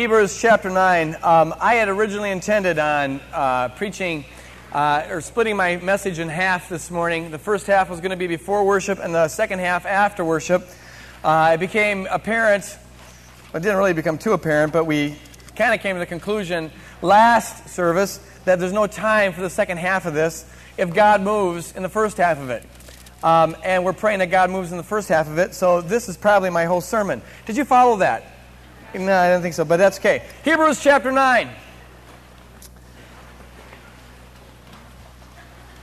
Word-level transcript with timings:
Hebrews 0.00 0.40
chapter 0.40 0.70
9. 0.70 1.18
Um, 1.22 1.54
I 1.60 1.74
had 1.74 1.90
originally 1.90 2.30
intended 2.30 2.78
on 2.78 3.20
uh, 3.34 3.68
preaching 3.68 4.24
uh, 4.72 5.06
or 5.10 5.20
splitting 5.20 5.56
my 5.56 5.76
message 5.76 6.18
in 6.18 6.30
half 6.30 6.70
this 6.70 6.90
morning. 6.90 7.30
The 7.30 7.38
first 7.38 7.66
half 7.66 7.90
was 7.90 8.00
going 8.00 8.12
to 8.12 8.16
be 8.16 8.26
before 8.26 8.64
worship, 8.64 8.98
and 8.98 9.14
the 9.14 9.28
second 9.28 9.58
half 9.58 9.84
after 9.84 10.24
worship. 10.24 10.66
Uh, 11.22 11.50
it 11.52 11.60
became 11.60 12.08
apparent, 12.10 12.78
it 13.52 13.60
didn't 13.60 13.76
really 13.76 13.92
become 13.92 14.16
too 14.16 14.32
apparent, 14.32 14.72
but 14.72 14.86
we 14.86 15.16
kind 15.54 15.74
of 15.74 15.82
came 15.82 15.96
to 15.96 16.00
the 16.00 16.06
conclusion 16.06 16.72
last 17.02 17.68
service 17.68 18.20
that 18.46 18.58
there's 18.58 18.72
no 18.72 18.86
time 18.86 19.34
for 19.34 19.42
the 19.42 19.50
second 19.50 19.76
half 19.76 20.06
of 20.06 20.14
this 20.14 20.46
if 20.78 20.94
God 20.94 21.20
moves 21.20 21.76
in 21.76 21.82
the 21.82 21.90
first 21.90 22.16
half 22.16 22.38
of 22.38 22.48
it. 22.48 22.64
Um, 23.22 23.54
and 23.62 23.84
we're 23.84 23.92
praying 23.92 24.20
that 24.20 24.30
God 24.30 24.48
moves 24.48 24.72
in 24.72 24.78
the 24.78 24.82
first 24.82 25.10
half 25.10 25.28
of 25.28 25.36
it, 25.36 25.52
so 25.52 25.82
this 25.82 26.08
is 26.08 26.16
probably 26.16 26.48
my 26.48 26.64
whole 26.64 26.80
sermon. 26.80 27.20
Did 27.44 27.58
you 27.58 27.66
follow 27.66 27.96
that? 27.96 28.29
No, 28.94 29.16
I 29.16 29.28
don't 29.28 29.40
think 29.40 29.54
so, 29.54 29.64
but 29.64 29.76
that's 29.76 29.98
okay. 29.98 30.24
Hebrews 30.44 30.82
chapter 30.82 31.12
9. 31.12 31.48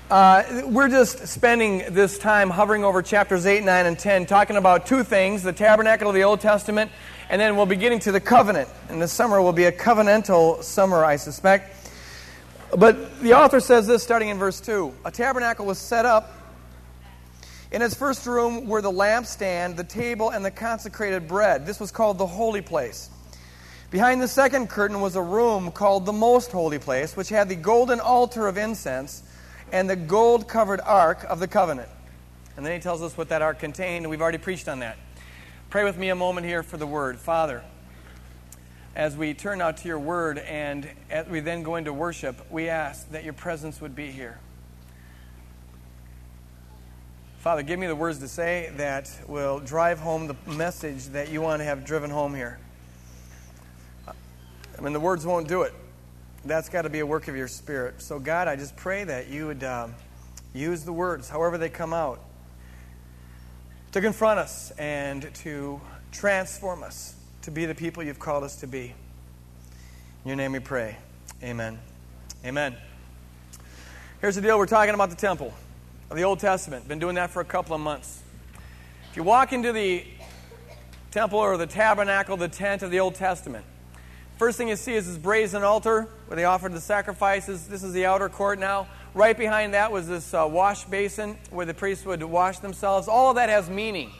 Uh, 0.09 0.61
we're 0.65 0.89
just 0.89 1.27
spending 1.27 1.83
this 1.93 2.17
time 2.17 2.49
hovering 2.49 2.83
over 2.83 3.01
chapters 3.01 3.45
8, 3.45 3.63
9, 3.63 3.85
and 3.85 3.97
10, 3.97 4.25
talking 4.25 4.57
about 4.57 4.85
two 4.85 5.03
things 5.03 5.43
the 5.43 5.53
tabernacle 5.53 6.09
of 6.09 6.15
the 6.15 6.23
Old 6.23 6.41
Testament, 6.41 6.91
and 7.29 7.39
then 7.39 7.55
we'll 7.55 7.65
be 7.65 7.75
getting 7.75 7.99
to 7.99 8.11
the 8.11 8.19
covenant. 8.19 8.69
And 8.89 9.01
this 9.01 9.11
summer 9.13 9.41
will 9.41 9.53
be 9.53 9.65
a 9.65 9.71
covenantal 9.71 10.63
summer, 10.63 11.03
I 11.03 11.15
suspect. 11.15 11.91
But 12.77 13.21
the 13.21 13.33
author 13.33 13.59
says 13.61 13.87
this 13.87 14.03
starting 14.03 14.29
in 14.29 14.37
verse 14.37 14.59
2 14.59 14.93
A 15.05 15.11
tabernacle 15.11 15.65
was 15.65 15.77
set 15.77 16.05
up. 16.05 16.36
In 17.71 17.81
its 17.81 17.95
first 17.95 18.25
room 18.25 18.67
were 18.67 18.81
the 18.81 18.91
lampstand, 18.91 19.75
the 19.75 19.83
table, 19.83 20.29
and 20.29 20.43
the 20.43 20.51
consecrated 20.51 21.27
bread. 21.27 21.65
This 21.65 21.79
was 21.79 21.91
called 21.91 22.17
the 22.17 22.27
holy 22.27 22.61
place. 22.61 23.09
Behind 23.91 24.21
the 24.21 24.27
second 24.27 24.69
curtain 24.69 25.01
was 25.01 25.15
a 25.15 25.21
room 25.21 25.71
called 25.71 26.05
the 26.05 26.13
most 26.13 26.51
holy 26.51 26.79
place, 26.79 27.15
which 27.15 27.29
had 27.29 27.49
the 27.49 27.55
golden 27.55 27.99
altar 27.99 28.47
of 28.47 28.57
incense 28.57 29.23
and 29.71 29.89
the 29.89 29.95
gold 29.95 30.47
covered 30.47 30.79
ark 30.81 31.25
of 31.27 31.39
the 31.39 31.47
covenant. 31.47 31.89
And 32.55 32.65
then 32.65 32.73
he 32.73 32.79
tells 32.79 33.01
us 33.01 33.17
what 33.17 33.29
that 33.29 33.41
ark 33.41 33.59
contained, 33.59 34.05
and 34.05 34.09
we've 34.09 34.21
already 34.21 34.37
preached 34.37 34.67
on 34.67 34.79
that. 34.79 34.97
Pray 35.69 35.83
with 35.83 35.97
me 35.97 36.09
a 36.09 36.15
moment 36.15 36.47
here 36.47 36.63
for 36.63 36.77
the 36.77 36.87
word. 36.87 37.19
Father, 37.19 37.63
as 38.95 39.15
we 39.15 39.33
turn 39.33 39.61
out 39.61 39.77
to 39.77 39.87
your 39.87 39.99
word 39.99 40.39
and 40.39 40.89
as 41.09 41.27
we 41.27 41.39
then 41.41 41.63
go 41.63 41.75
into 41.75 41.93
worship, 41.93 42.49
we 42.49 42.69
ask 42.69 43.09
that 43.11 43.23
your 43.23 43.33
presence 43.33 43.81
would 43.81 43.95
be 43.95 44.09
here. 44.11 44.39
Father, 47.47 47.63
give 47.63 47.79
me 47.79 47.87
the 47.87 47.95
words 47.95 48.19
to 48.19 48.27
say 48.27 48.73
that 48.75 49.09
will 49.25 49.61
drive 49.61 49.99
home 49.99 50.27
the 50.27 50.35
message 50.51 51.05
that 51.05 51.29
you 51.29 51.39
want 51.39 51.61
to 51.61 51.63
have 51.63 51.85
driven 51.85 52.09
home 52.09 52.35
here. 52.35 52.59
I 54.05 54.81
mean, 54.81 54.91
the 54.91 54.99
words 54.99 55.25
won't 55.25 55.47
do 55.47 55.61
it 55.61 55.73
that's 56.43 56.67
got 56.67 56.81
to 56.81 56.89
be 56.89 56.99
a 56.99 57.05
work 57.05 57.29
of 57.29 57.37
your 57.37 57.47
spirit. 57.47 58.01
So, 58.01 58.19
God, 58.19 58.49
I 58.49 58.57
just 58.57 58.75
pray 58.75 59.05
that 59.05 59.29
you 59.29 59.47
would 59.47 59.63
um, 59.63 59.95
use 60.53 60.83
the 60.83 60.91
words, 60.91 61.29
however 61.29 61.57
they 61.57 61.69
come 61.69 61.93
out, 61.93 62.19
to 63.93 64.01
confront 64.01 64.39
us 64.39 64.71
and 64.71 65.33
to 65.35 65.79
transform 66.11 66.83
us 66.83 67.15
to 67.43 67.51
be 67.51 67.65
the 67.65 67.75
people 67.75 68.03
you've 68.03 68.19
called 68.19 68.43
us 68.43 68.57
to 68.57 68.67
be. 68.67 68.93
In 70.25 70.27
your 70.27 70.35
name 70.35 70.51
we 70.51 70.59
pray. 70.59 70.97
Amen. 71.41 71.79
Amen. 72.43 72.75
Here's 74.19 74.35
the 74.35 74.41
deal 74.41 74.57
we're 74.57 74.65
talking 74.65 74.93
about 74.93 75.11
the 75.11 75.15
temple 75.15 75.53
of 76.09 76.17
the 76.17 76.23
Old 76.23 76.39
Testament. 76.39 76.87
Been 76.87 76.99
doing 76.99 77.15
that 77.15 77.29
for 77.29 77.41
a 77.41 77.45
couple 77.45 77.75
of 77.75 77.81
months. 77.81 78.21
If 79.11 79.17
you 79.17 79.23
walk 79.23 79.53
into 79.53 79.71
the 79.71 80.05
temple 81.11 81.39
or 81.39 81.57
the 81.57 81.67
tabernacle, 81.67 82.37
the 82.37 82.47
tent 82.47 82.83
of 82.83 82.91
the 82.91 82.99
Old 82.99 83.15
Testament, 83.15 83.65
First 84.37 84.59
thing 84.59 84.67
you 84.67 84.75
see 84.75 84.93
is 84.93 85.07
this 85.07 85.17
brazen 85.17 85.63
altar 85.63 86.07
where 86.27 86.35
they 86.35 86.45
offered 86.45 86.71
the 86.71 86.81
sacrifices. 86.81 87.67
This 87.67 87.81
is 87.81 87.91
the 87.91 88.05
outer 88.05 88.29
court 88.29 88.59
now. 88.59 88.87
Right 89.15 89.35
behind 89.35 89.73
that 89.73 89.91
was 89.91 90.07
this 90.07 90.31
uh, 90.31 90.47
wash 90.47 90.83
basin 90.83 91.37
where 91.49 91.65
the 91.65 91.73
priests 91.73 92.05
would 92.05 92.21
wash 92.21 92.59
themselves. 92.59 93.07
All 93.07 93.31
of 93.31 93.37
that 93.37 93.49
has 93.49 93.67
meaning 93.67 94.11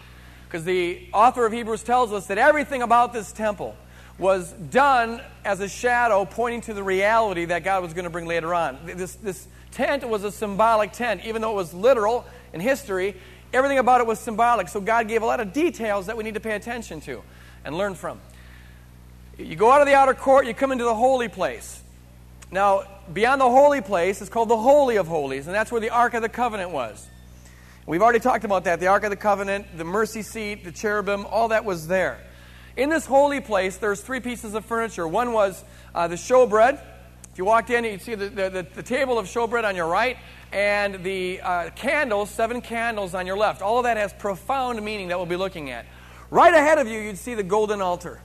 because 0.48 0.64
the 0.64 1.08
author 1.14 1.46
of 1.46 1.54
Hebrews 1.54 1.84
tells 1.84 2.14
us 2.14 2.26
that 2.28 2.40
everything 2.40 2.82
about 2.82 3.14
this 3.14 3.32
temple 3.32 3.76
was 4.18 4.52
done 4.54 5.22
as 5.46 5.60
a 5.60 5.70
shadow 5.70 6.26
pointing 6.26 6.62
to 6.62 6.74
the 6.74 6.82
reality 6.82 7.46
that 7.46 7.64
God 7.64 7.84
was 7.84 7.94
going 7.94 8.06
to 8.06 8.10
bring 8.10 8.26
later 8.26 8.56
on. 8.56 8.80
This, 8.86 9.14
this 9.16 9.48
tent 9.72 10.08
was 10.08 10.24
a 10.24 10.32
symbolic 10.32 10.92
tent, 10.92 11.22
even 11.26 11.42
though 11.42 11.52
it 11.52 11.56
was 11.56 11.74
literal 11.74 12.26
in 12.54 12.60
history. 12.60 13.16
Everything 13.54 13.78
about 13.78 14.02
it 14.02 14.08
was 14.08 14.20
symbolic. 14.20 14.68
So 14.68 14.82
God 14.82 15.08
gave 15.08 15.22
a 15.22 15.26
lot 15.26 15.40
of 15.40 15.54
details 15.54 16.08
that 16.08 16.18
we 16.18 16.24
need 16.24 16.34
to 16.34 16.40
pay 16.40 16.56
attention 16.56 17.02
to 17.02 17.22
and 17.64 17.78
learn 17.78 17.96
from. 17.96 18.20
You 19.38 19.56
go 19.56 19.72
out 19.72 19.82
of 19.82 19.88
the 19.88 19.94
outer 19.94 20.14
court, 20.14 20.48
you 20.48 20.54
come 20.54 20.72
into 20.72 20.84
the 20.84 20.96
holy 20.96 21.28
place. 21.28 21.84
Now, 22.52 22.84
beyond 23.14 23.42
the 23.42 23.50
holy 23.50 23.82
place 23.82 24.22
is 24.22 24.30
called 24.30 24.50
the 24.50 24.58
Holy 24.58 24.96
of 24.96 25.08
Holies, 25.08 25.48
and 25.48 25.56
that's 25.56 25.72
where 25.72 25.82
the 25.82 25.90
Ark 25.90 26.14
of 26.14 26.22
the 26.22 26.30
Covenant 26.30 26.72
was. 26.72 27.08
We've 27.86 28.02
already 28.02 28.20
talked 28.20 28.46
about 28.46 28.64
that 28.66 28.80
the 28.80 28.88
Ark 28.88 29.04
of 29.04 29.12
the 29.12 29.16
Covenant, 29.16 29.78
the 29.78 29.84
mercy 29.84 30.22
seat, 30.22 30.64
the 30.64 30.72
cherubim, 30.72 31.26
all 31.26 31.50
that 31.50 31.66
was 31.66 31.88
there. 31.88 32.20
In 32.76 32.90
this 32.90 33.06
holy 33.06 33.42
place, 33.42 33.78
there's 33.78 34.02
three 34.02 34.20
pieces 34.20 34.54
of 34.54 34.66
furniture. 34.66 35.08
One 35.08 35.34
was 35.34 35.64
uh, 35.96 36.08
the 36.08 36.16
showbread. 36.16 36.80
If 37.38 37.40
you 37.40 37.46
walked 37.46 37.70
in, 37.70 37.84
you'd 37.84 38.02
see 38.02 38.16
the, 38.16 38.30
the, 38.30 38.66
the, 38.74 38.82
table 38.82 39.20
of 39.20 39.28
showbread 39.28 39.64
on 39.64 39.76
your 39.76 39.86
right 39.86 40.18
and 40.52 41.04
the 41.04 41.40
uh, 41.42 41.70
candles, 41.76 42.32
seven 42.32 42.62
candles 42.62 43.14
on 43.14 43.28
your 43.28 43.38
left. 43.38 43.62
All 43.62 43.78
of 43.78 43.84
that 43.84 43.96
has 43.96 44.12
profound 44.12 44.82
meaning 44.82 45.10
that 45.10 45.20
we'll 45.20 45.28
be 45.28 45.36
looking 45.36 45.70
at. 45.70 45.86
Right 46.32 46.52
ahead 46.52 46.80
of 46.80 46.88
you, 46.88 47.00
you'd 47.00 47.20
see 47.20 47.36
the 47.36 47.44
golden 47.44 47.80
altar 47.80 48.22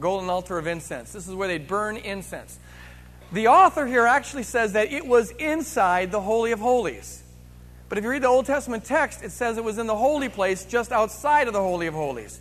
golden 0.00 0.28
altar 0.28 0.58
of 0.58 0.66
incense. 0.66 1.12
This 1.12 1.28
is 1.28 1.36
where 1.36 1.46
they 1.46 1.58
burn 1.58 1.98
incense. 1.98 2.58
The 3.30 3.46
author 3.46 3.86
here 3.86 4.06
actually 4.06 4.42
says 4.42 4.72
that 4.72 4.92
it 4.92 5.06
was 5.06 5.30
inside 5.30 6.10
the 6.10 6.20
Holy 6.20 6.50
of 6.50 6.58
Holies. 6.58 7.22
But 7.88 7.96
if 7.96 8.02
you 8.02 8.10
read 8.10 8.24
the 8.24 8.26
Old 8.26 8.46
Testament 8.46 8.84
text, 8.84 9.22
it 9.22 9.30
says 9.30 9.56
it 9.56 9.62
was 9.62 9.78
in 9.78 9.86
the 9.86 9.96
holy 9.96 10.28
place 10.28 10.64
just 10.64 10.90
outside 10.90 11.46
of 11.46 11.52
the 11.52 11.62
Holy 11.62 11.86
of 11.86 11.94
Holies. 11.94 12.40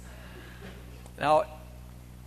Now, 1.20 1.44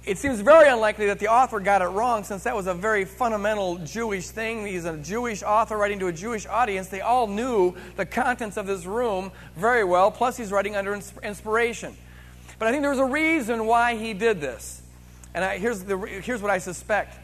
it 0.08 0.16
seems 0.16 0.40
very 0.40 0.68
unlikely 0.70 1.06
that 1.06 1.18
the 1.18 1.28
author 1.28 1.60
got 1.60 1.82
it 1.82 1.86
wrong 1.86 2.24
since 2.24 2.44
that 2.44 2.56
was 2.56 2.66
a 2.66 2.72
very 2.72 3.04
fundamental 3.04 3.76
Jewish 3.76 4.28
thing. 4.28 4.66
He's 4.66 4.86
a 4.86 4.96
Jewish 4.96 5.42
author 5.42 5.76
writing 5.76 5.98
to 5.98 6.06
a 6.06 6.12
Jewish 6.12 6.46
audience. 6.46 6.88
They 6.88 7.02
all 7.02 7.26
knew 7.26 7.74
the 7.96 8.06
contents 8.06 8.56
of 8.56 8.66
this 8.66 8.86
room 8.86 9.30
very 9.54 9.84
well, 9.84 10.10
plus, 10.10 10.38
he's 10.38 10.50
writing 10.50 10.76
under 10.76 10.98
inspiration. 11.22 11.94
But 12.58 12.68
I 12.68 12.70
think 12.70 12.80
there 12.82 12.90
was 12.90 12.98
a 12.98 13.04
reason 13.04 13.66
why 13.66 13.96
he 13.96 14.14
did 14.14 14.40
this. 14.40 14.80
And 15.34 15.44
I, 15.44 15.58
here's, 15.58 15.84
the, 15.84 15.98
here's 15.98 16.40
what 16.40 16.50
I 16.50 16.58
suspect. 16.58 17.18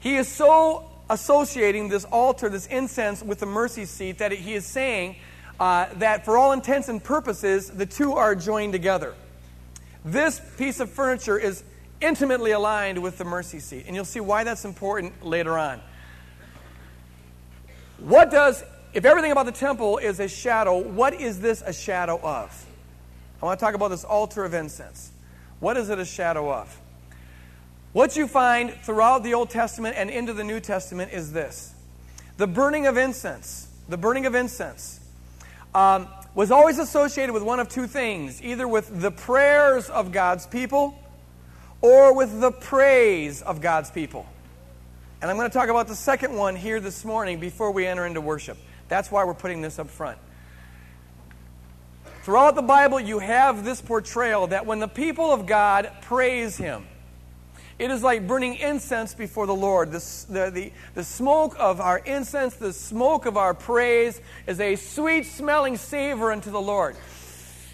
He 0.00 0.16
is 0.16 0.26
so 0.26 0.90
associating 1.08 1.88
this 1.88 2.04
altar, 2.04 2.48
this 2.48 2.66
incense, 2.66 3.22
with 3.22 3.38
the 3.38 3.46
mercy 3.46 3.84
seat 3.84 4.18
that 4.18 4.32
he 4.32 4.54
is 4.54 4.66
saying 4.66 5.16
uh, 5.60 5.86
that 5.94 6.24
for 6.24 6.36
all 6.36 6.50
intents 6.50 6.88
and 6.88 7.02
purposes, 7.02 7.70
the 7.70 7.86
two 7.86 8.14
are 8.14 8.34
joined 8.34 8.72
together. 8.72 9.14
This 10.04 10.40
piece 10.58 10.80
of 10.80 10.90
furniture 10.90 11.38
is 11.38 11.64
intimately 12.00 12.50
aligned 12.50 13.02
with 13.02 13.16
the 13.18 13.24
mercy 13.24 13.58
seat. 13.58 13.84
And 13.86 13.96
you'll 13.96 14.04
see 14.04 14.20
why 14.20 14.44
that's 14.44 14.64
important 14.64 15.24
later 15.24 15.58
on. 15.58 15.80
What 17.98 18.30
does, 18.30 18.62
if 18.92 19.04
everything 19.04 19.32
about 19.32 19.46
the 19.46 19.52
temple 19.52 19.98
is 19.98 20.20
a 20.20 20.28
shadow, 20.28 20.78
what 20.78 21.14
is 21.14 21.40
this 21.40 21.62
a 21.62 21.72
shadow 21.72 22.20
of? 22.22 22.66
I 23.40 23.46
want 23.46 23.58
to 23.58 23.64
talk 23.64 23.74
about 23.74 23.88
this 23.88 24.04
altar 24.04 24.44
of 24.44 24.52
incense. 24.52 25.10
What 25.60 25.76
is 25.76 25.88
it 25.88 25.98
a 25.98 26.04
shadow 26.04 26.52
of? 26.52 26.80
What 27.92 28.16
you 28.16 28.26
find 28.26 28.72
throughout 28.82 29.22
the 29.22 29.34
Old 29.34 29.50
Testament 29.50 29.96
and 29.96 30.10
into 30.10 30.32
the 30.32 30.44
New 30.44 30.60
Testament 30.60 31.12
is 31.12 31.32
this 31.32 31.74
the 32.36 32.46
burning 32.46 32.86
of 32.86 32.96
incense. 32.96 33.68
The 33.88 33.96
burning 33.98 34.26
of 34.26 34.34
incense 34.34 35.00
um, 35.74 36.08
was 36.34 36.50
always 36.50 36.78
associated 36.78 37.32
with 37.32 37.42
one 37.42 37.60
of 37.60 37.68
two 37.68 37.86
things 37.86 38.42
either 38.42 38.66
with 38.66 39.00
the 39.00 39.10
prayers 39.10 39.88
of 39.88 40.12
God's 40.12 40.46
people 40.46 40.98
or 41.80 42.14
with 42.14 42.40
the 42.40 42.50
praise 42.50 43.42
of 43.42 43.60
God's 43.60 43.90
people. 43.90 44.26
And 45.22 45.30
I'm 45.30 45.36
going 45.36 45.48
to 45.48 45.54
talk 45.56 45.68
about 45.68 45.86
the 45.86 45.94
second 45.94 46.34
one 46.34 46.56
here 46.56 46.80
this 46.80 47.04
morning 47.04 47.40
before 47.40 47.70
we 47.70 47.86
enter 47.86 48.04
into 48.06 48.20
worship. 48.20 48.58
That's 48.88 49.10
why 49.10 49.24
we're 49.24 49.34
putting 49.34 49.62
this 49.62 49.78
up 49.78 49.88
front. 49.88 50.18
Throughout 52.24 52.54
the 52.54 52.62
Bible, 52.62 52.98
you 53.00 53.18
have 53.18 53.64
this 53.64 53.80
portrayal 53.80 54.46
that 54.48 54.66
when 54.66 54.80
the 54.80 54.88
people 54.88 55.30
of 55.30 55.46
God 55.46 55.90
praise 56.02 56.56
Him, 56.56 56.86
it 57.78 57.90
is 57.90 58.02
like 58.02 58.26
burning 58.26 58.54
incense 58.56 59.14
before 59.14 59.46
the 59.46 59.54
Lord. 59.54 59.90
The, 59.90 60.26
the, 60.28 60.50
the, 60.50 60.72
the, 60.94 61.04
smoke 61.04 61.56
of 61.58 61.80
our 61.80 61.98
incense, 61.98 62.54
the 62.54 62.72
smoke 62.72 63.26
of 63.26 63.36
our 63.36 63.52
praise, 63.52 64.20
is 64.46 64.60
a 64.60 64.76
sweet 64.76 65.26
smelling 65.26 65.76
savor 65.76 66.30
unto 66.30 66.50
the 66.50 66.60
Lord. 66.60 66.96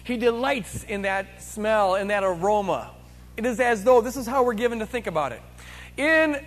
He 0.03 0.17
delights 0.17 0.83
in 0.83 1.03
that 1.03 1.43
smell, 1.43 1.95
in 1.95 2.07
that 2.07 2.23
aroma. 2.23 2.91
It 3.37 3.45
is 3.45 3.59
as 3.59 3.83
though 3.83 4.01
this 4.01 4.17
is 4.17 4.25
how 4.25 4.43
we're 4.43 4.53
given 4.53 4.79
to 4.79 4.85
think 4.85 5.05
about 5.05 5.31
it. 5.33 5.41
In 5.97 6.43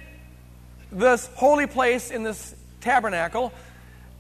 this 0.91 1.31
holy 1.35 1.67
place, 1.67 2.11
in 2.11 2.25
this 2.25 2.55
tabernacle, 2.81 3.53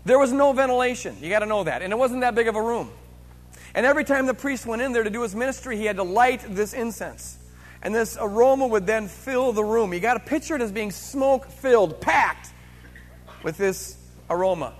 there 0.04 0.18
was 0.18 0.32
no 0.32 0.52
ventilation. 0.52 1.16
You 1.20 1.28
got 1.28 1.40
to 1.40 1.46
know 1.46 1.64
that. 1.64 1.82
And 1.82 1.92
it 1.92 1.96
wasn't 1.96 2.20
that 2.20 2.34
big 2.34 2.46
of 2.46 2.54
a 2.54 2.62
room. 2.62 2.90
And 3.74 3.84
every 3.84 4.04
time 4.04 4.26
the 4.26 4.34
priest 4.34 4.66
went 4.66 4.82
in 4.82 4.92
there 4.92 5.02
to 5.02 5.10
do 5.10 5.22
his 5.22 5.34
ministry, 5.34 5.76
he 5.76 5.86
had 5.86 5.96
to 5.96 6.04
light 6.04 6.44
this 6.48 6.72
incense. 6.72 7.38
And 7.84 7.94
this 7.94 8.16
aroma 8.18 8.66
would 8.66 8.86
then 8.86 9.08
fill 9.08 9.52
the 9.52 9.62
room. 9.62 9.92
You 9.92 10.00
got 10.00 10.14
to 10.14 10.20
picture 10.20 10.56
it 10.56 10.62
as 10.62 10.72
being 10.72 10.90
smoke 10.90 11.50
filled, 11.50 12.00
packed 12.00 12.52
with 13.42 13.58
this 13.58 13.98
aroma. 14.30 14.72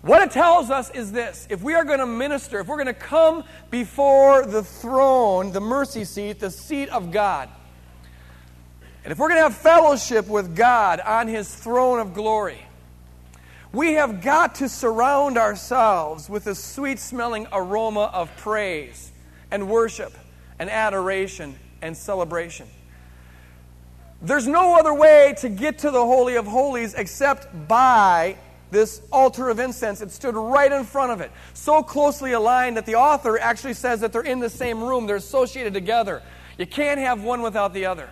What 0.00 0.22
it 0.22 0.30
tells 0.30 0.70
us 0.70 0.90
is 0.90 1.10
this 1.10 1.46
if 1.50 1.62
we 1.62 1.74
are 1.74 1.84
going 1.84 1.98
to 1.98 2.06
minister, 2.06 2.60
if 2.60 2.68
we're 2.68 2.76
going 2.76 2.86
to 2.86 2.94
come 2.94 3.42
before 3.70 4.46
the 4.46 4.62
throne, 4.62 5.50
the 5.50 5.60
mercy 5.60 6.04
seat, 6.04 6.38
the 6.38 6.50
seat 6.50 6.88
of 6.90 7.10
God, 7.10 7.48
and 9.02 9.10
if 9.10 9.18
we're 9.18 9.28
going 9.28 9.38
to 9.38 9.42
have 9.42 9.56
fellowship 9.56 10.28
with 10.28 10.54
God 10.54 11.00
on 11.00 11.26
his 11.26 11.52
throne 11.52 11.98
of 11.98 12.14
glory, 12.14 12.64
we 13.72 13.94
have 13.94 14.22
got 14.22 14.54
to 14.56 14.68
surround 14.68 15.36
ourselves 15.36 16.30
with 16.30 16.46
a 16.46 16.54
sweet 16.54 17.00
smelling 17.00 17.48
aroma 17.52 18.08
of 18.12 18.34
praise 18.36 19.10
and 19.50 19.68
worship 19.68 20.16
and 20.60 20.70
adoration 20.70 21.58
and 21.84 21.96
celebration. 21.96 22.66
There's 24.22 24.48
no 24.48 24.74
other 24.78 24.94
way 24.94 25.34
to 25.38 25.50
get 25.50 25.80
to 25.80 25.90
the 25.90 26.04
Holy 26.04 26.36
of 26.36 26.46
Holies 26.46 26.94
except 26.94 27.68
by 27.68 28.36
this 28.70 29.02
altar 29.12 29.50
of 29.50 29.60
incense. 29.60 30.00
It 30.00 30.10
stood 30.10 30.34
right 30.34 30.72
in 30.72 30.84
front 30.84 31.12
of 31.12 31.20
it, 31.20 31.30
so 31.52 31.82
closely 31.82 32.32
aligned 32.32 32.78
that 32.78 32.86
the 32.86 32.94
author 32.94 33.38
actually 33.38 33.74
says 33.74 34.00
that 34.00 34.12
they're 34.12 34.22
in 34.22 34.40
the 34.40 34.48
same 34.48 34.82
room, 34.82 35.06
they're 35.06 35.16
associated 35.16 35.74
together. 35.74 36.22
You 36.58 36.66
can't 36.66 36.98
have 36.98 37.22
one 37.22 37.42
without 37.42 37.74
the 37.74 37.84
other. 37.84 38.08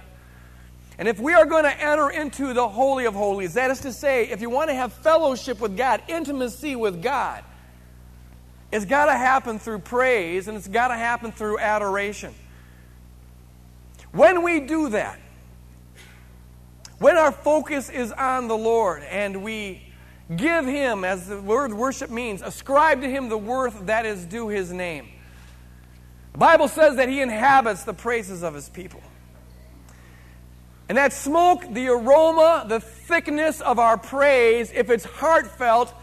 And 0.98 1.08
if 1.08 1.19
we 1.19 1.32
are 1.32 1.46
going 1.46 1.64
to 1.64 1.82
enter 1.82 2.10
into 2.10 2.52
the 2.52 2.69
Holy 2.69 3.06
of 3.06 3.14
Holies, 3.14 3.54
that 3.54 3.70
is 3.70 3.80
to 3.80 3.92
say, 3.92 4.28
if 4.28 4.42
you 4.42 4.50
want 4.50 4.69
to 4.69 4.74
have 4.74 4.92
fellowship 4.92 5.60
with 5.60 5.78
God, 5.78 6.02
intimacy 6.08 6.76
with 6.76 7.02
God, 7.02 7.42
it's 8.70 8.84
got 8.84 9.06
to 9.06 9.12
happen 9.12 9.58
through 9.58 9.80
praise 9.80 10.46
and 10.46 10.56
it's 10.56 10.69
got 10.69 10.88
to 10.88 10.94
happen 10.94 11.32
through 11.32 11.58
adoration. 11.58 12.34
When 14.12 14.43
we 14.43 14.61
do 14.61 14.91
that, 14.91 15.19
when 16.99 17.17
our 17.17 17.32
focus 17.32 17.88
is 17.91 18.12
on 18.12 18.47
the 18.47 18.56
Lord 18.56 19.03
and 19.03 19.43
we 19.43 19.82
give 20.37 20.67
Him, 20.67 21.05
as 21.05 21.29
the 21.29 21.41
word 21.41 21.75
worship 21.75 22.11
means, 22.11 22.43
ascribe 22.43 23.00
to 23.00 23.11
Him 23.11 23.29
the 23.29 23.38
worth 23.38 23.87
that 23.87 24.06
is 24.06 24.25
due 24.25 24.49
His 24.49 24.70
name, 24.70 25.09
the 26.32 26.38
Bible 26.38 26.69
says 26.69 26.97
that 26.97 27.09
He 27.09 27.20
inhabits 27.20 27.85
the 27.85 27.94
praises 27.94 28.43
of 28.43 28.55
His 28.55 28.69
people. 28.69 29.03
And 30.88 30.99
that 30.99 31.12
smoke, 31.12 31.65
the 31.73 31.88
aroma, 31.88 32.67
the 32.69 32.81
thickness 32.81 33.61
of 33.62 33.79
our 33.79 33.97
praise, 33.97 34.70
if 34.75 34.91
it's 34.91 35.05
heartfelt, 35.05 35.94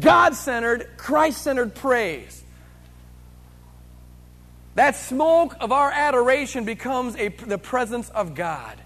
God 0.00 0.34
centered, 0.34 0.90
Christ 0.98 1.42
centered 1.42 1.74
praise, 1.74 2.44
that 4.80 4.96
smoke 4.96 5.54
of 5.60 5.72
our 5.72 5.92
adoration 5.92 6.64
becomes 6.64 7.14
a, 7.16 7.28
the 7.28 7.58
presence 7.58 8.08
of 8.08 8.34
God. 8.34 8.80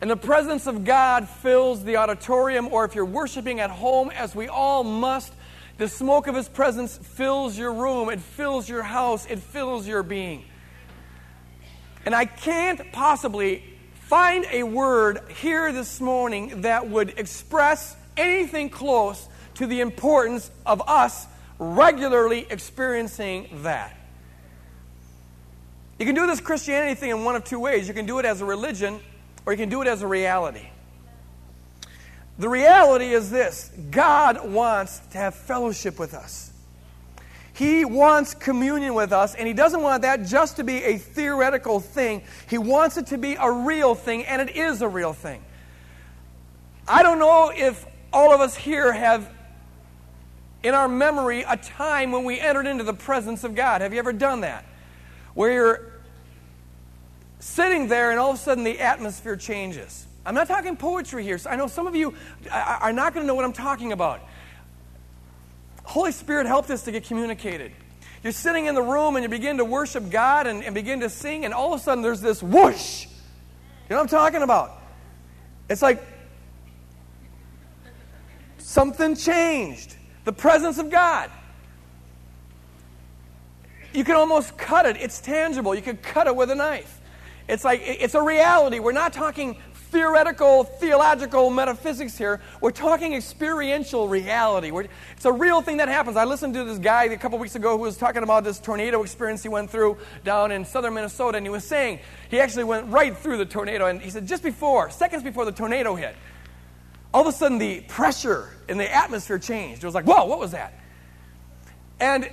And 0.00 0.10
the 0.10 0.16
presence 0.16 0.66
of 0.66 0.84
God 0.84 1.28
fills 1.28 1.84
the 1.84 1.98
auditorium, 1.98 2.66
or 2.66 2.84
if 2.84 2.96
you're 2.96 3.04
worshiping 3.04 3.60
at 3.60 3.70
home, 3.70 4.10
as 4.10 4.34
we 4.34 4.48
all 4.48 4.82
must, 4.82 5.32
the 5.78 5.86
smoke 5.86 6.26
of 6.26 6.34
His 6.34 6.48
presence 6.48 6.98
fills 6.98 7.56
your 7.56 7.72
room, 7.72 8.08
it 8.08 8.18
fills 8.18 8.68
your 8.68 8.82
house, 8.82 9.24
it 9.26 9.38
fills 9.38 9.86
your 9.86 10.02
being. 10.02 10.44
And 12.04 12.12
I 12.12 12.24
can't 12.24 12.80
possibly 12.90 13.62
find 14.00 14.46
a 14.50 14.64
word 14.64 15.20
here 15.40 15.70
this 15.70 16.00
morning 16.00 16.62
that 16.62 16.90
would 16.90 17.20
express 17.20 17.96
anything 18.16 18.68
close 18.68 19.28
to 19.54 19.68
the 19.68 19.80
importance 19.80 20.50
of 20.66 20.82
us 20.88 21.24
regularly 21.60 22.48
experiencing 22.50 23.48
that. 23.62 23.95
You 25.98 26.04
can 26.04 26.14
do 26.14 26.26
this 26.26 26.40
Christianity 26.40 26.94
thing 26.94 27.10
in 27.10 27.24
one 27.24 27.36
of 27.36 27.44
two 27.44 27.58
ways. 27.58 27.88
You 27.88 27.94
can 27.94 28.06
do 28.06 28.18
it 28.18 28.24
as 28.24 28.40
a 28.40 28.44
religion, 28.44 29.00
or 29.46 29.52
you 29.52 29.56
can 29.56 29.68
do 29.68 29.80
it 29.82 29.88
as 29.88 30.02
a 30.02 30.06
reality. 30.06 30.68
The 32.38 32.48
reality 32.48 33.06
is 33.06 33.30
this 33.30 33.70
God 33.90 34.50
wants 34.50 35.00
to 35.12 35.18
have 35.18 35.34
fellowship 35.34 35.98
with 35.98 36.12
us. 36.12 36.52
He 37.54 37.86
wants 37.86 38.34
communion 38.34 38.92
with 38.92 39.14
us, 39.14 39.34
and 39.34 39.48
He 39.48 39.54
doesn't 39.54 39.80
want 39.80 40.02
that 40.02 40.26
just 40.26 40.56
to 40.56 40.64
be 40.64 40.84
a 40.84 40.98
theoretical 40.98 41.80
thing. 41.80 42.22
He 42.50 42.58
wants 42.58 42.98
it 42.98 43.06
to 43.06 43.18
be 43.18 43.34
a 43.40 43.50
real 43.50 43.94
thing, 43.94 44.26
and 44.26 44.42
it 44.42 44.54
is 44.54 44.82
a 44.82 44.88
real 44.88 45.14
thing. 45.14 45.42
I 46.86 47.02
don't 47.02 47.18
know 47.18 47.50
if 47.54 47.86
all 48.12 48.34
of 48.34 48.42
us 48.42 48.54
here 48.54 48.92
have 48.92 49.30
in 50.62 50.74
our 50.74 50.88
memory 50.88 51.44
a 51.48 51.56
time 51.56 52.12
when 52.12 52.24
we 52.24 52.38
entered 52.38 52.66
into 52.66 52.84
the 52.84 52.92
presence 52.92 53.44
of 53.44 53.54
God. 53.54 53.80
Have 53.80 53.94
you 53.94 53.98
ever 53.98 54.12
done 54.12 54.42
that? 54.42 54.66
Where 55.36 55.52
you're 55.52 55.92
sitting 57.38 57.88
there 57.88 58.10
and 58.10 58.18
all 58.18 58.30
of 58.30 58.36
a 58.36 58.38
sudden 58.38 58.64
the 58.64 58.80
atmosphere 58.80 59.36
changes. 59.36 60.06
I'm 60.24 60.34
not 60.34 60.48
talking 60.48 60.76
poetry 60.76 61.22
here. 61.22 61.36
So 61.36 61.50
I 61.50 61.56
know 61.56 61.66
some 61.68 61.86
of 61.86 61.94
you 61.94 62.14
are 62.50 62.92
not 62.92 63.14
going 63.14 63.22
to 63.22 63.26
know 63.28 63.34
what 63.34 63.44
I'm 63.44 63.52
talking 63.52 63.92
about. 63.92 64.20
Holy 65.84 66.10
Spirit 66.10 66.46
helped 66.46 66.70
us 66.70 66.82
to 66.84 66.90
get 66.90 67.04
communicated. 67.04 67.70
You're 68.24 68.32
sitting 68.32 68.64
in 68.64 68.74
the 68.74 68.82
room 68.82 69.14
and 69.14 69.22
you 69.22 69.28
begin 69.28 69.58
to 69.58 69.64
worship 69.64 70.10
God 70.10 70.46
and, 70.46 70.64
and 70.64 70.74
begin 70.74 71.00
to 71.00 71.10
sing, 71.10 71.44
and 71.44 71.52
all 71.52 71.74
of 71.74 71.80
a 71.80 71.82
sudden 71.82 72.02
there's 72.02 72.22
this 72.22 72.42
whoosh. 72.42 73.04
You 73.04 73.10
know 73.90 73.96
what 73.96 74.02
I'm 74.02 74.08
talking 74.08 74.42
about? 74.42 74.72
It's 75.68 75.82
like 75.82 76.02
something 78.56 79.14
changed. 79.14 79.94
The 80.24 80.32
presence 80.32 80.78
of 80.78 80.90
God. 80.90 81.30
You 83.92 84.04
can 84.04 84.16
almost 84.16 84.56
cut 84.58 84.86
it. 84.86 84.96
It's 84.96 85.20
tangible. 85.20 85.74
You 85.74 85.82
can 85.82 85.96
cut 85.96 86.26
it 86.26 86.36
with 86.36 86.50
a 86.50 86.54
knife. 86.54 87.00
It's 87.48 87.64
like, 87.64 87.80
it's 87.84 88.14
a 88.14 88.22
reality. 88.22 88.80
We're 88.80 88.92
not 88.92 89.12
talking 89.12 89.56
theoretical, 89.90 90.64
theological 90.64 91.48
metaphysics 91.48 92.18
here. 92.18 92.40
We're 92.60 92.72
talking 92.72 93.14
experiential 93.14 94.08
reality. 94.08 94.70
We're, 94.72 94.88
it's 95.12 95.24
a 95.24 95.32
real 95.32 95.62
thing 95.62 95.76
that 95.76 95.88
happens. 95.88 96.16
I 96.16 96.24
listened 96.24 96.54
to 96.54 96.64
this 96.64 96.78
guy 96.78 97.04
a 97.04 97.16
couple 97.16 97.38
weeks 97.38 97.54
ago 97.54 97.76
who 97.76 97.84
was 97.84 97.96
talking 97.96 98.22
about 98.22 98.44
this 98.44 98.58
tornado 98.58 99.02
experience 99.02 99.42
he 99.42 99.48
went 99.48 99.70
through 99.70 99.96
down 100.24 100.50
in 100.50 100.64
southern 100.64 100.94
Minnesota, 100.94 101.38
and 101.38 101.46
he 101.46 101.50
was 101.50 101.64
saying 101.64 102.00
he 102.28 102.40
actually 102.40 102.64
went 102.64 102.88
right 102.88 103.16
through 103.16 103.38
the 103.38 103.46
tornado. 103.46 103.86
And 103.86 104.02
he 104.02 104.10
said, 104.10 104.26
just 104.26 104.42
before, 104.42 104.90
seconds 104.90 105.22
before 105.22 105.44
the 105.44 105.52
tornado 105.52 105.94
hit, 105.94 106.16
all 107.14 107.22
of 107.22 107.28
a 107.28 107.32
sudden 107.32 107.58
the 107.58 107.80
pressure 107.82 108.50
in 108.68 108.78
the 108.78 108.92
atmosphere 108.92 109.38
changed. 109.38 109.82
It 109.84 109.86
was 109.86 109.94
like, 109.94 110.04
whoa, 110.04 110.26
what 110.26 110.40
was 110.40 110.50
that? 110.50 110.74
And 112.00 112.28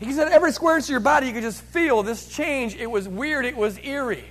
he 0.00 0.12
said, 0.12 0.28
every 0.28 0.52
square 0.52 0.76
inch 0.76 0.84
of 0.84 0.90
your 0.90 1.00
body, 1.00 1.28
you 1.28 1.32
could 1.32 1.42
just 1.42 1.62
feel 1.62 2.02
this 2.02 2.28
change. 2.28 2.74
It 2.74 2.90
was 2.90 3.08
weird, 3.08 3.44
it 3.44 3.56
was 3.56 3.78
eerie. 3.78 4.24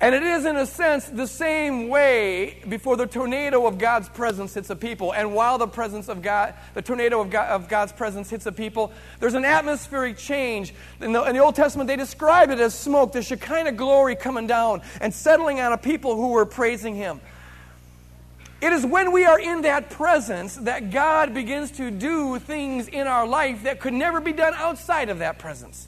And 0.00 0.14
it 0.14 0.22
is, 0.22 0.44
in 0.44 0.54
a 0.54 0.64
sense, 0.64 1.06
the 1.06 1.26
same 1.26 1.88
way 1.88 2.62
before 2.68 2.96
the 2.96 3.06
tornado 3.06 3.66
of 3.66 3.78
God's 3.78 4.08
presence 4.08 4.54
hits 4.54 4.70
a 4.70 4.76
people. 4.76 5.12
And 5.12 5.34
while 5.34 5.58
the 5.58 5.66
presence 5.66 6.08
of 6.08 6.22
God, 6.22 6.54
the 6.74 6.82
tornado 6.82 7.20
of, 7.20 7.30
God, 7.30 7.48
of 7.48 7.68
God's 7.68 7.90
presence 7.90 8.30
hits 8.30 8.46
a 8.46 8.52
people, 8.52 8.92
there's 9.18 9.34
an 9.34 9.44
atmospheric 9.44 10.16
change. 10.16 10.72
In 11.00 11.10
the, 11.10 11.24
in 11.24 11.34
the 11.34 11.42
Old 11.42 11.56
Testament, 11.56 11.88
they 11.88 11.96
describe 11.96 12.50
it 12.50 12.60
as 12.60 12.78
smoke, 12.78 13.10
the 13.10 13.22
Shekinah 13.22 13.72
glory 13.72 14.14
coming 14.14 14.46
down 14.46 14.82
and 15.00 15.12
settling 15.12 15.58
on 15.58 15.72
a 15.72 15.78
people 15.78 16.14
who 16.14 16.28
were 16.28 16.46
praising 16.46 16.94
Him. 16.94 17.20
It 18.60 18.72
is 18.72 18.84
when 18.84 19.12
we 19.12 19.24
are 19.24 19.38
in 19.38 19.62
that 19.62 19.90
presence 19.90 20.56
that 20.56 20.90
God 20.90 21.32
begins 21.32 21.70
to 21.72 21.90
do 21.90 22.38
things 22.40 22.88
in 22.88 23.06
our 23.06 23.26
life 23.26 23.62
that 23.62 23.78
could 23.78 23.94
never 23.94 24.20
be 24.20 24.32
done 24.32 24.52
outside 24.54 25.10
of 25.10 25.20
that 25.20 25.38
presence. 25.38 25.86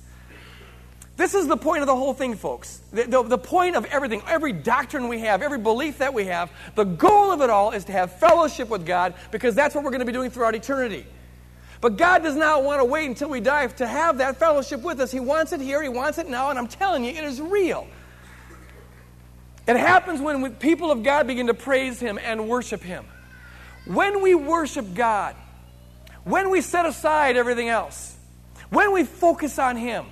This 1.17 1.35
is 1.35 1.49
the 1.49 1.57
point 1.57 1.83
of 1.83 1.87
the 1.87 1.97
whole 1.97 2.15
thing, 2.15 2.35
folks. 2.35 2.81
The, 2.93 3.05
the, 3.05 3.23
the, 3.23 3.39
point 3.39 3.77
of 3.77 3.85
everything, 3.87 4.23
every 4.27 4.53
doctrine 4.53 5.09
we 5.09 5.19
have, 5.19 5.43
every 5.43 5.59
belief 5.59 5.99
that 5.99 6.15
we 6.15 6.25
have, 6.27 6.51
the 6.77 6.85
goal 6.85 7.31
of 7.31 7.43
it 7.43 7.51
all 7.51 7.73
is 7.73 7.85
to 7.87 7.93
have 7.93 8.19
fellowship 8.19 8.71
with 8.71 8.87
God 8.87 9.13
because 9.31 9.55
that's 9.55 9.75
what 9.75 9.85
we're 9.85 9.91
going 9.91 10.01
to 10.01 10.07
be 10.07 10.13
doing 10.13 10.31
throughout 10.31 10.55
eternity. 10.55 11.05
But 11.81 11.97
God 11.97 12.23
does 12.23 12.37
not 12.37 12.63
want 12.63 12.81
to 12.81 12.85
wait 12.85 13.07
until 13.07 13.29
we 13.29 13.41
die 13.41 13.67
to 13.67 13.87
have 13.87 14.19
that 14.19 14.37
fellowship 14.37 14.81
with 14.81 15.01
us. 15.01 15.11
He 15.11 15.21
wants 15.21 15.53
it 15.53 15.61
here, 15.61 15.83
He 15.83 15.89
wants 15.89 16.19
it 16.19 16.29
now, 16.29 16.51
and 16.51 16.59
I'm 16.59 16.69
telling 16.69 17.05
you, 17.05 17.11
it 17.11 17.25
is 17.25 17.41
real. 17.41 17.87
It 19.67 19.77
happens 19.77 20.21
when 20.21 20.55
people 20.57 20.91
of 20.91 21.03
God 21.03 21.27
begin 21.27 21.47
to 21.47 21.55
praise 21.55 22.01
Him 22.01 22.19
and 22.23 22.49
worship 22.49 22.83
Him. 22.83 23.05
When 23.87 24.23
we 24.23 24.35
worship 24.35 24.95
God, 24.95 25.37
when 26.25 26.51
we 26.51 26.61
set 26.61 26.87
aside 26.87 27.37
everything 27.37 27.69
else, 27.69 28.17
when 28.71 28.93
we 28.93 29.05
focus 29.05 29.59
on 29.59 29.77
Him, 29.77 30.07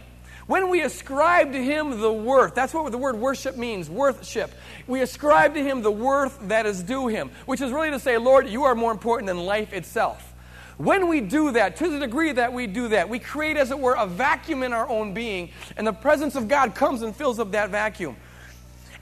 when 0.48 0.70
we 0.70 0.80
ascribe 0.80 1.52
to 1.52 1.62
him 1.62 2.00
the 2.00 2.10
worth, 2.10 2.54
that's 2.54 2.72
what 2.72 2.90
the 2.90 2.96
word 2.96 3.16
worship 3.16 3.58
means, 3.58 3.90
worthship. 3.90 4.50
We 4.86 5.02
ascribe 5.02 5.52
to 5.52 5.62
him 5.62 5.82
the 5.82 5.90
worth 5.90 6.38
that 6.48 6.64
is 6.64 6.82
due 6.82 7.06
him, 7.06 7.30
which 7.44 7.60
is 7.60 7.70
really 7.70 7.90
to 7.90 8.00
say, 8.00 8.16
Lord, 8.16 8.48
you 8.48 8.64
are 8.64 8.74
more 8.74 8.90
important 8.90 9.26
than 9.26 9.44
life 9.44 9.74
itself. 9.74 10.32
When 10.78 11.06
we 11.06 11.20
do 11.20 11.50
that, 11.52 11.76
to 11.76 11.90
the 11.90 11.98
degree 11.98 12.32
that 12.32 12.50
we 12.54 12.66
do 12.66 12.88
that, 12.88 13.10
we 13.10 13.18
create, 13.18 13.58
as 13.58 13.70
it 13.70 13.78
were, 13.78 13.94
a 13.94 14.06
vacuum 14.06 14.62
in 14.62 14.72
our 14.72 14.88
own 14.88 15.12
being, 15.12 15.50
and 15.76 15.86
the 15.86 15.92
presence 15.92 16.34
of 16.34 16.48
God 16.48 16.74
comes 16.74 17.02
and 17.02 17.14
fills 17.14 17.38
up 17.38 17.50
that 17.50 17.68
vacuum. 17.68 18.16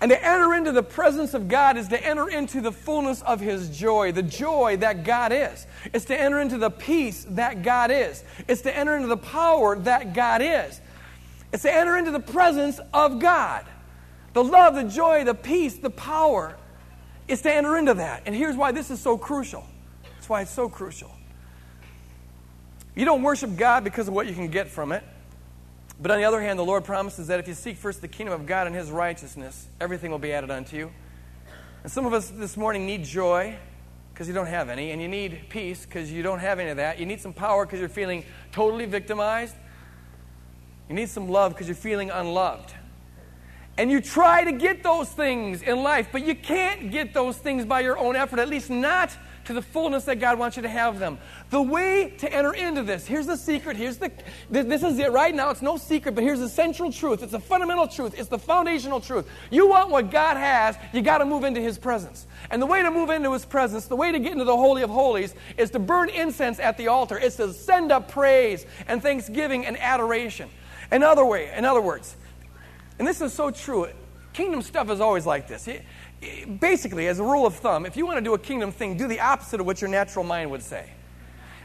And 0.01 0.11
to 0.11 0.25
enter 0.25 0.55
into 0.55 0.73
the 0.73 0.83
presence 0.83 1.33
of 1.33 1.49
God 1.49 1.79
is 1.79 1.89
to 1.89 2.07
enter 2.07 2.29
into 2.29 2.61
the 2.61 2.73
fullness 2.73 3.23
of 3.23 3.41
His 3.41 3.71
joy, 3.71 4.13
the 4.13 4.23
joy 4.23 4.77
that 4.79 5.05
God 5.05 5.33
is. 5.33 5.67
It's 5.95 6.05
to 6.07 6.21
enter 6.21 6.41
into 6.41 6.59
the 6.59 6.71
peace 6.71 7.25
that 7.31 7.63
God 7.63 7.91
is. 7.91 8.23
It's 8.47 8.61
to 8.63 8.77
enter 8.77 8.95
into 8.95 9.09
the 9.09 9.17
power 9.17 9.77
that 9.81 10.13
God 10.13 10.43
is. 10.43 10.81
It's 11.53 11.63
to 11.63 11.75
enter 11.75 11.97
into 11.97 12.11
the 12.11 12.21
presence 12.21 12.79
of 12.93 13.19
God. 13.21 13.65
The 14.35 14.45
love, 14.45 14.75
the 14.75 14.85
joy, 14.85 15.25
the 15.25 15.35
peace, 15.35 15.79
the 15.79 15.89
power 15.89 16.57
is 17.27 17.41
to 17.43 17.53
enter 17.53 17.79
into 17.79 17.95
that. 17.95 18.25
And 18.27 18.35
here's 18.35 18.55
why 18.57 18.73
this 18.73 18.91
is 18.91 19.01
so 19.01 19.17
crucial. 19.17 19.65
That's 20.03 20.29
why 20.29 20.43
it's 20.43 20.51
so 20.51 20.69
crucial. 20.69 21.11
You 22.95 23.07
don't 23.07 23.23
worship 23.23 23.57
God 23.57 23.83
because 23.83 24.09
of 24.09 24.15
what 24.15 24.27
you 24.27 24.35
can 24.35 24.49
get 24.49 24.69
from 24.69 24.93
it. 24.93 25.03
But 26.01 26.11
on 26.11 26.19
the 26.19 26.25
other 26.25 26.41
hand, 26.41 26.59
the 26.59 26.65
Lord 26.65 26.85
promises 26.85 27.29
that 27.29 27.41
if 27.41 27.49
you 27.49 27.55
seek 27.55 27.77
first 27.77 28.03
the 28.03 28.09
kingdom 28.09 28.35
of 28.39 28.47
God 28.47 28.67
and 28.67 28.77
his 28.77 28.91
righteousness, 28.91 29.67
everything 29.81 30.11
will 30.11 30.19
be 30.19 30.33
added 30.33 30.51
unto 30.51 30.77
you. 30.77 30.91
And 31.83 31.91
some 31.91 32.05
of 32.05 32.13
us 32.13 32.29
this 32.29 32.57
morning 32.57 32.85
need 32.85 33.05
joy 33.05 33.57
because 34.13 34.29
you 34.29 34.35
don't 34.35 34.47
have 34.47 34.69
any, 34.69 34.93
and 34.93 35.01
you 35.01 35.09
need 35.09 35.41
peace 35.51 35.85
because 35.85 36.11
you 36.11 36.23
don't 36.23 36.39
have 36.39 36.59
any 36.59 36.71
of 36.71 36.79
that. 36.79 36.99
You 36.99 37.07
need 37.07 37.21
some 37.21 37.33
power 37.33 37.67
because 37.67 37.81
you're 37.81 37.89
feeling 37.89 38.25
totally 38.51 38.87
victimized. 38.87 39.55
You 40.89 40.95
need 40.95 41.09
some 41.09 41.29
love 41.29 41.53
because 41.53 41.67
you're 41.67 41.75
feeling 41.75 42.11
unloved. 42.11 42.73
And 43.79 43.91
you 43.91 44.01
try 44.01 44.45
to 44.45 44.53
get 44.53 44.83
those 44.83 45.11
things 45.11 45.61
in 45.61 45.83
life, 45.83 46.09
but 46.13 46.25
you 46.25 46.35
can't 46.35 46.91
get 46.91 47.13
those 47.13 47.37
things 47.37 47.67
by 47.67 47.81
your 47.81 47.99
own 47.99 48.17
effort, 48.17 48.39
at 48.39 48.49
least 48.49 48.71
not 48.71 49.11
to 49.47 49.53
the 49.53 49.63
fullness 49.63 50.05
that 50.05 50.21
God 50.21 50.39
wants 50.39 50.57
you 50.57 50.63
to 50.63 50.69
have 50.69 50.99
them. 50.99 51.19
The 51.51 51.63
way 51.63 52.11
to 52.19 52.33
enter 52.33 52.53
into 52.53 52.83
this, 52.83 53.07
here's 53.07 53.27
the 53.27 53.37
secret, 53.37 53.77
here's 53.77 53.97
the 53.99 54.11
this 54.51 54.83
is 54.83 54.99
it 54.99 55.13
right 55.13 55.35
now. 55.35 55.51
It's 55.51 55.63
no 55.63 55.77
secret, 55.77 56.15
but 56.15 56.25
here's 56.25 56.41
the 56.41 56.49
central 56.49 56.93
truth. 56.93 57.23
It's 57.23 57.33
the 57.33 57.41
fundamental 57.41 57.87
truth. 57.89 58.19
It's 58.19 58.29
the 58.29 58.39
foundational 58.39 59.01
truth. 59.01 59.29
You 59.51 59.69
want 59.69 59.91
what 59.91 60.11
God 60.11 60.37
has, 60.37 60.77
you 60.93 61.03
got 61.03 61.19
to 61.19 61.25
move 61.25 61.45
into 61.45 61.61
his 61.61 61.79
presence. 61.79 62.27
And 62.51 62.61
the 62.61 62.67
way 62.67 62.83
to 62.83 62.91
move 62.91 63.11
into 63.11 63.33
his 63.33 63.45
presence, 63.45 63.87
the 63.87 63.97
way 63.97 64.13
to 64.13 64.19
get 64.19 64.33
into 64.33 64.45
the 64.45 64.57
holy 64.57 64.83
of 64.83 64.91
holies 64.91 65.35
is 65.57 65.71
to 65.71 65.79
burn 65.79 66.11
incense 66.11 66.59
at 66.59 66.77
the 66.77 66.89
altar. 66.89 67.19
It's 67.19 67.37
to 67.37 67.53
send 67.53 67.93
up 67.93 68.11
praise 68.11 68.67
and 68.87 69.03
thanksgiving 69.03 69.67
and 69.67 69.79
adoration. 69.79 70.49
In 70.93 71.03
other 71.03 71.25
way, 71.25 71.53
in 71.57 71.65
other 71.65 71.81
words, 71.81 72.17
and 72.99 73.07
this 73.07 73.21
is 73.21 73.33
so 73.33 73.51
true, 73.51 73.89
kingdom 74.33 74.63
stuff 74.63 74.91
is 74.91 75.01
always 75.01 75.27
like 75.27 75.49
this 75.49 75.69
basically, 76.61 77.09
as 77.09 77.19
a 77.19 77.25
rule 77.25 77.47
of 77.47 77.57
thumb, 77.57 77.87
if 77.87 77.97
you 77.97 78.07
want 78.07 78.19
to 78.19 78.25
do 78.25 78.35
a 78.35 78.39
kingdom 78.39 78.73
thing, 78.73 78.97
do 78.97 79.07
the 79.07 79.21
opposite 79.21 79.61
of 79.61 79.67
what 79.67 79.81
your 79.81 79.91
natural 79.91 80.25
mind 80.25 80.51
would 80.51 80.63
say. 80.63 80.91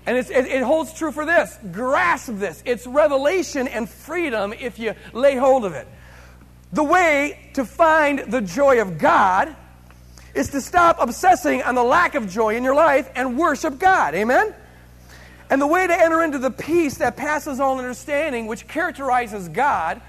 And 0.06 0.18
it, 0.18 0.32
it, 0.32 0.64
holds 0.64 0.94
true 0.94 1.12
for 1.12 1.26
this. 1.26 1.58
Grasp 1.72 2.34
this. 2.34 2.64
It's 2.66 2.88
revelation 2.88 3.68
and 3.68 3.88
freedom 3.88 4.52
if 4.60 4.80
you 4.80 4.96
lay 5.14 5.36
hold 5.36 5.64
of 5.64 5.74
it. 5.74 5.88
The 6.74 6.84
way 6.84 7.52
to 7.54 7.66
find 7.66 8.20
the 8.20 8.42
joy 8.42 8.82
of 8.82 8.98
God 8.98 9.56
is 10.34 10.50
to 10.52 10.62
stop 10.62 10.98
obsessing 11.00 11.62
on 11.62 11.76
the 11.76 11.84
lack 11.84 12.16
of 12.16 12.30
joy 12.30 12.56
in 12.56 12.64
your 12.64 12.74
life 12.74 13.10
and 13.16 13.38
worship 13.38 13.78
God. 13.78 14.16
Amen? 14.16 14.56
And 15.50 15.62
the 15.62 15.68
way 15.68 15.86
to 15.86 15.94
enter 15.94 16.24
into 16.24 16.40
the 16.40 16.50
peace 16.50 16.98
that 16.98 17.18
passes 17.18 17.60
all 17.60 17.78
understanding, 17.78 18.48
which 18.48 18.68
characterizes 18.68 19.50
God, 19.50 20.02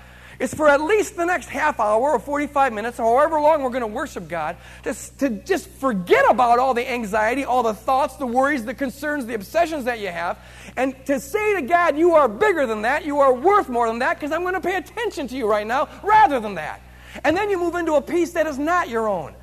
is 0.43 0.53
for 0.53 0.69
at 0.69 0.81
least 0.81 1.17
the 1.17 1.25
next 1.25 1.49
half 1.49 1.79
hour 1.79 2.11
or 2.11 2.19
45 2.19 2.73
minutes, 2.73 2.99
or 2.99 3.05
however 3.05 3.41
long 3.41 3.63
we're 3.63 3.71
going 3.71 3.83
to 3.83 3.87
worship 3.87 4.29
God, 4.29 4.57
to, 4.83 4.93
to 5.19 5.31
just 5.31 5.69
forget 5.69 6.29
about 6.29 6.59
all 6.59 6.75
the 6.75 6.91
anxiety, 6.91 7.45
all 7.45 7.63
the 7.63 7.73
thoughts, 7.73 8.17
the 8.17 8.27
worries, 8.27 8.65
the 8.65 8.75
concerns, 8.75 9.25
the 9.25 9.35
obsessions 9.35 9.85
that 9.85 10.01
you 10.01 10.09
have, 10.09 10.39
and 10.77 10.95
to 11.07 11.21
say 11.21 11.55
to 11.55 11.63
God, 11.63 11.97
You 11.97 12.15
are 12.15 12.27
bigger 12.27 12.67
than 12.67 12.83
that, 12.83 13.05
you 13.05 13.21
are 13.21 13.33
worth 13.33 13.69
more 13.69 13.87
than 13.87 14.01
that, 14.01 14.19
because 14.19 14.33
I'm 14.33 14.43
going 14.43 14.55
to 14.55 14.61
pay 14.61 14.75
attention 14.75 15.29
to 15.29 15.37
you 15.37 15.49
right 15.49 15.67
now 15.67 15.89
rather 16.03 16.41
than 16.41 16.57
that. 16.57 16.81
And 17.23 17.37
then 17.37 17.49
you 17.49 17.59
move 17.59 17.77
into 17.77 17.95
a 17.95 18.03
peace 18.03 18.33
that 18.33 18.49
is 18.49 18.59
not 18.59 18.89
your 18.89 19.09
own. 19.09 19.37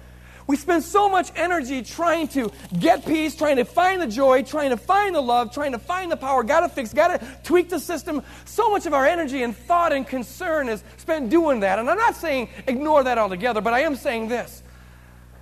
We 0.49 0.55
spend 0.55 0.83
so 0.83 1.07
much 1.07 1.31
energy 1.35 1.83
trying 1.83 2.27
to 2.29 2.51
get 2.79 3.05
peace, 3.05 3.35
trying 3.35 3.57
to 3.57 3.65
find 3.65 4.01
the 4.01 4.07
joy, 4.07 4.41
trying 4.41 4.71
to 4.71 4.77
find 4.77 5.13
the 5.13 5.21
love, 5.21 5.53
trying 5.53 5.73
to 5.73 5.77
find 5.77 6.11
the 6.11 6.17
power, 6.17 6.41
got 6.41 6.61
to 6.61 6.69
fix, 6.69 6.91
got 6.91 7.19
to 7.19 7.27
tweak 7.43 7.69
the 7.69 7.79
system. 7.79 8.23
So 8.45 8.71
much 8.71 8.87
of 8.87 8.95
our 8.95 9.05
energy 9.05 9.43
and 9.43 9.55
thought 9.55 9.93
and 9.93 10.07
concern 10.07 10.67
is 10.67 10.83
spent 10.97 11.29
doing 11.29 11.59
that. 11.59 11.77
And 11.77 11.87
I'm 11.87 11.99
not 11.99 12.15
saying 12.15 12.49
ignore 12.65 13.03
that 13.03 13.19
altogether, 13.19 13.61
but 13.61 13.73
I 13.73 13.81
am 13.81 13.95
saying 13.95 14.29
this. 14.29 14.63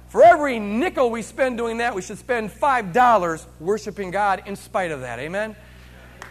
For 0.09 0.25
every 0.25 0.59
nickel 0.59 1.09
we 1.09 1.21
spend 1.21 1.57
doing 1.57 1.77
that, 1.77 1.95
we 1.95 2.01
should 2.01 2.17
spend 2.17 2.51
$5 2.51 3.45
worshiping 3.61 4.11
God 4.11 4.43
in 4.45 4.57
spite 4.57 4.91
of 4.91 4.99
that. 4.99 5.19
Amen? 5.19 5.55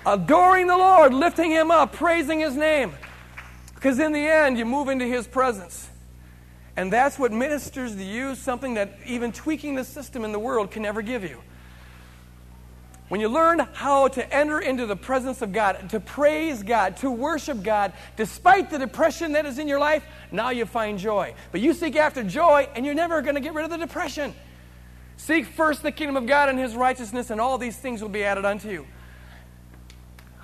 Adoring 0.05 0.67
the 0.67 0.77
Lord, 0.77 1.15
lifting 1.15 1.51
Him 1.51 1.71
up, 1.71 1.95
praising 1.95 2.41
His 2.41 2.55
name. 2.55 2.93
Because 3.75 3.99
in 3.99 4.13
the 4.13 4.29
end, 4.29 4.59
you 4.59 4.67
move 4.67 4.91
into 4.91 5.07
His 5.07 5.27
presence. 5.27 5.89
And 6.77 6.93
that's 6.93 7.19
what 7.19 7.33
ministers 7.33 7.97
to 7.97 8.05
you, 8.05 8.35
something 8.35 8.75
that 8.75 8.99
even 9.07 9.33
tweaking 9.33 9.75
the 9.75 9.85
system 9.85 10.25
in 10.25 10.33
the 10.33 10.39
world 10.39 10.71
can 10.71 10.83
never 10.83 11.01
give 11.01 11.25
you. 11.25 11.41
When 13.09 13.21
you 13.21 13.29
learn 13.29 13.61
how 13.61 14.09
to 14.09 14.35
enter 14.35 14.59
into 14.59 14.85
the 14.85 14.97
presence 14.97 15.41
of 15.41 15.53
God, 15.53 15.91
to 15.91 16.01
praise 16.01 16.63
God, 16.65 16.97
to 16.99 17.11
worship 17.11 17.63
God, 17.63 17.93
despite 18.17 18.69
the 18.69 18.79
depression 18.79 19.33
that 19.33 19.47
is 19.47 19.59
in 19.61 19.69
your 19.69 19.79
life, 19.79 20.05
now 20.33 20.51
you 20.51 20.67
find 20.67 20.99
joy. 20.99 21.35
But 21.53 21.61
you 21.61 21.73
seek 21.73 21.95
after 21.95 22.25
joy, 22.25 22.69
and 22.75 22.85
you're 22.85 22.97
never 22.97 23.23
going 23.23 23.37
to 23.37 23.41
get 23.41 23.55
rid 23.55 23.65
of 23.65 23.71
the 23.71 23.79
depression. 23.79 24.35
Seek 25.17 25.47
first 25.47 25.83
the 25.83 25.93
kingdom 25.93 26.17
of 26.17 26.27
God 26.27 26.49
and 26.49 26.59
his 26.59 26.75
righteousness, 26.75 27.31
and 27.31 27.41
all 27.41 27.59
these 27.59 27.77
things 27.77 28.03
will 28.03 28.09
be 28.09 28.25
added 28.25 28.45
unto 28.45 28.69
you. 28.69 28.87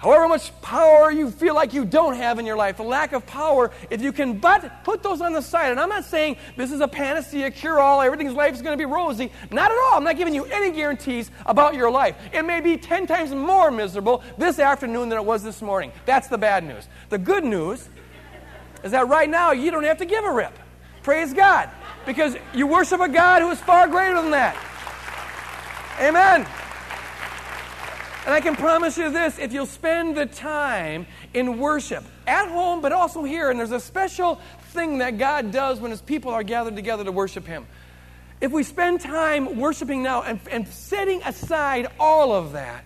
However 0.03 0.27
much 0.27 0.51
power 0.63 1.13
you 1.13 1.31
feel 1.31 1.55
like 1.55 1.73
you 1.73 1.85
don't 1.85 2.15
have 2.15 2.41
in 2.41 2.45
your 2.45 2.57
life, 2.57 2.77
the 2.77 2.83
lack 2.83 3.13
of 3.13 3.25
power, 3.25 3.71
if 3.89 4.03
you 4.03 4.11
can 4.11 4.39
but 4.39 4.83
put 4.83 5.01
those 5.01 5.21
on 5.21 5.33
the 5.33 5.41
side. 5.41 5.71
And 5.71 5.79
I'm 5.79 5.89
not 5.89 6.05
saying 6.05 6.39
this 6.57 6.73
is 6.73 6.81
a 6.81 6.89
panacea, 6.89 7.53
cure 7.53 7.79
all, 7.79 8.01
everything's 8.01 8.35
life 8.35 8.53
is 8.53 8.63
going 8.63 8.77
to 8.77 8.85
be 8.85 8.93
rosy. 8.93 9.31
Not 9.53 9.71
at 9.71 9.79
all. 9.79 9.99
I'm 9.99 10.03
not 10.03 10.17
giving 10.17 10.35
you 10.35 10.45
any 10.47 10.73
guarantees 10.73 11.31
about 11.47 11.75
your 11.75 11.89
life. 11.89 12.17
It 12.33 12.45
may 12.45 12.61
be 12.61 12.77
10 12.77 13.07
times 13.07 13.31
more 13.31 13.71
miserable 13.71 14.25
this 14.37 14.59
afternoon 14.59 15.09
than 15.09 15.19
it 15.19 15.25
was 15.25 15.45
this 15.45 15.63
morning. 15.63 15.93
That's 16.05 16.27
the 16.27 16.39
bad 16.39 16.65
news. 16.65 16.89
The 17.09 17.19
good 17.19 17.45
news 17.45 17.89
is 18.83 18.91
that 18.91 19.07
right 19.07 19.31
now 19.31 19.53
you 19.53 19.71
don't 19.71 19.85
have 19.85 19.99
to 19.99 20.05
give 20.05 20.25
a 20.25 20.33
rip. 20.33 20.59
Praise 21.05 21.33
God. 21.33 21.71
Because 22.07 22.37
you 22.53 22.67
worship 22.67 23.01
a 23.01 23.09
God 23.09 23.43
who 23.43 23.51
is 23.51 23.61
far 23.61 23.87
greater 23.87 24.21
than 24.21 24.33
that. 24.33 24.57
Amen. 26.01 26.45
And 28.25 28.33
I 28.33 28.41
can 28.41 28.55
promise 28.55 28.97
you 28.97 29.11
this 29.11 29.39
if 29.39 29.53
you'll 29.53 29.67
spend 29.67 30.17
the 30.17 30.27
time 30.27 31.07
in 31.35 31.59
worship 31.59 32.05
at 32.27 32.49
home, 32.49 32.81
but 32.81 32.93
also 32.93 33.25
here, 33.25 33.51
and 33.51 33.59
there's 33.59 33.73
a 33.73 33.81
special 33.81 34.41
thing 34.71 34.99
that 34.99 35.19
God 35.19 35.51
does 35.51 35.81
when 35.81 35.91
His 35.91 36.01
people 36.01 36.31
are 36.31 36.45
gathered 36.45 36.77
together 36.77 37.03
to 37.03 37.11
worship 37.11 37.47
Him. 37.47 37.67
If 38.41 38.53
we 38.53 38.63
spend 38.63 39.01
time 39.01 39.59
worshiping 39.59 40.05
now 40.05 40.23
and, 40.23 40.39
and 40.51 40.69
setting 40.69 41.21
aside 41.25 41.89
all 41.99 42.33
of 42.33 42.53
that, 42.53 42.85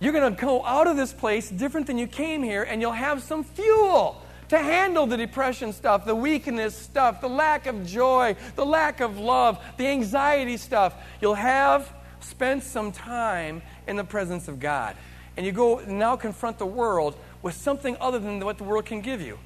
you're 0.00 0.12
going 0.12 0.34
to 0.34 0.40
go 0.40 0.64
out 0.64 0.86
of 0.86 0.96
this 0.96 1.12
place 1.12 1.50
different 1.50 1.88
than 1.88 1.98
you 1.98 2.06
came 2.06 2.44
here, 2.44 2.62
and 2.62 2.80
you'll 2.80 2.92
have 2.92 3.24
some 3.24 3.42
fuel 3.42 4.22
to 4.50 4.58
handle 4.58 5.06
the 5.06 5.16
depression 5.16 5.72
stuff, 5.72 6.04
the 6.06 6.14
weakness 6.14 6.76
stuff, 6.76 7.20
the 7.20 7.28
lack 7.28 7.66
of 7.66 7.84
joy, 7.84 8.36
the 8.54 8.64
lack 8.64 9.00
of 9.00 9.18
love, 9.18 9.62
the 9.76 9.86
anxiety 9.86 10.56
stuff. 10.56 10.94
You'll 11.20 11.34
have 11.34 11.92
spent 12.20 12.62
some 12.62 12.92
time 12.92 13.62
in 13.86 13.96
the 13.96 14.04
presence 14.04 14.48
of 14.48 14.60
God. 14.60 14.96
And 15.36 15.46
you 15.46 15.52
go 15.52 15.80
now 15.86 16.16
confront 16.16 16.58
the 16.58 16.66
world 16.66 17.16
with 17.42 17.54
something 17.54 17.96
other 18.00 18.18
than 18.18 18.44
what 18.44 18.58
the 18.58 18.64
world 18.64 18.86
can 18.86 19.00
give 19.00 19.20
you. 19.20 19.38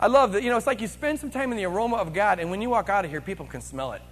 I 0.00 0.06
love 0.06 0.32
that. 0.32 0.42
You 0.42 0.50
know, 0.50 0.56
it's 0.56 0.66
like 0.66 0.80
you 0.80 0.86
spend 0.86 1.18
some 1.18 1.30
time 1.30 1.50
in 1.50 1.56
the 1.56 1.64
aroma 1.64 1.96
of 1.96 2.12
God, 2.12 2.38
and 2.38 2.50
when 2.50 2.62
you 2.62 2.70
walk 2.70 2.88
out 2.88 3.04
of 3.04 3.10
here, 3.10 3.20
people 3.20 3.46
can 3.46 3.60
smell 3.60 3.92
it. 3.92 4.02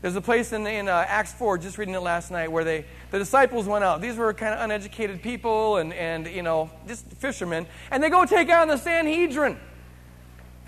There's 0.00 0.14
a 0.14 0.20
place 0.20 0.52
in, 0.52 0.64
in 0.66 0.88
uh, 0.88 1.04
Acts 1.08 1.32
4, 1.32 1.58
just 1.58 1.76
reading 1.76 1.94
it 1.94 2.00
last 2.00 2.30
night, 2.30 2.52
where 2.52 2.62
they, 2.62 2.84
the 3.10 3.18
disciples 3.18 3.66
went 3.66 3.82
out. 3.82 4.00
These 4.00 4.16
were 4.16 4.32
kind 4.32 4.54
of 4.54 4.60
uneducated 4.60 5.20
people 5.22 5.78
and, 5.78 5.92
and, 5.92 6.28
you 6.28 6.42
know, 6.42 6.70
just 6.86 7.04
fishermen. 7.14 7.66
And 7.90 8.00
they 8.00 8.08
go 8.08 8.24
take 8.24 8.48
on 8.48 8.68
the 8.68 8.76
Sanhedrin. 8.76 9.58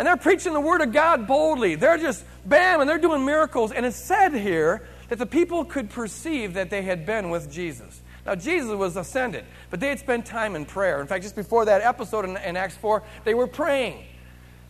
And 0.01 0.09
they're 0.09 0.17
preaching 0.17 0.53
the 0.53 0.61
word 0.61 0.81
of 0.81 0.93
God 0.93 1.29
boldly. 1.29 1.77
They're 1.77 1.99
just, 1.99 2.25
bam, 2.45 2.81
and 2.81 2.91
they're 2.91 2.99
doing 2.99 3.25
miracles. 3.25 3.71
And 3.71 3.87
it's 3.87 3.97
said 3.97 4.35
here 4.35 4.89
that 5.11 5.19
the 5.19 5.27
people 5.27 5.65
could 5.65 5.91
perceive 5.91 6.55
that 6.55 6.71
they 6.71 6.83
had 6.83 7.05
been 7.05 7.31
with 7.31 7.51
Jesus. 7.53 8.01
Now, 8.25 8.37
Jesus 8.37 8.75
was 8.77 8.97
ascended, 8.97 9.45
but 9.69 9.81
they 9.81 9.89
had 9.89 9.99
spent 9.99 10.25
time 10.25 10.55
in 10.55 10.65
prayer. 10.65 11.01
In 11.01 11.09
fact, 11.09 11.25
just 11.25 11.35
before 11.35 11.65
that 11.65 11.83
episode 11.83 12.25
in, 12.25 12.37
in 12.37 12.57
Acts 12.57 12.77
4, 12.77 13.03
they 13.25 13.35
were 13.35 13.49
praying. 13.49 14.05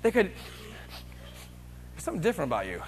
They 0.00 0.10
could, 0.10 0.32
there's 1.92 2.04
something 2.04 2.22
different 2.22 2.48
about 2.48 2.66
you. 2.66 2.82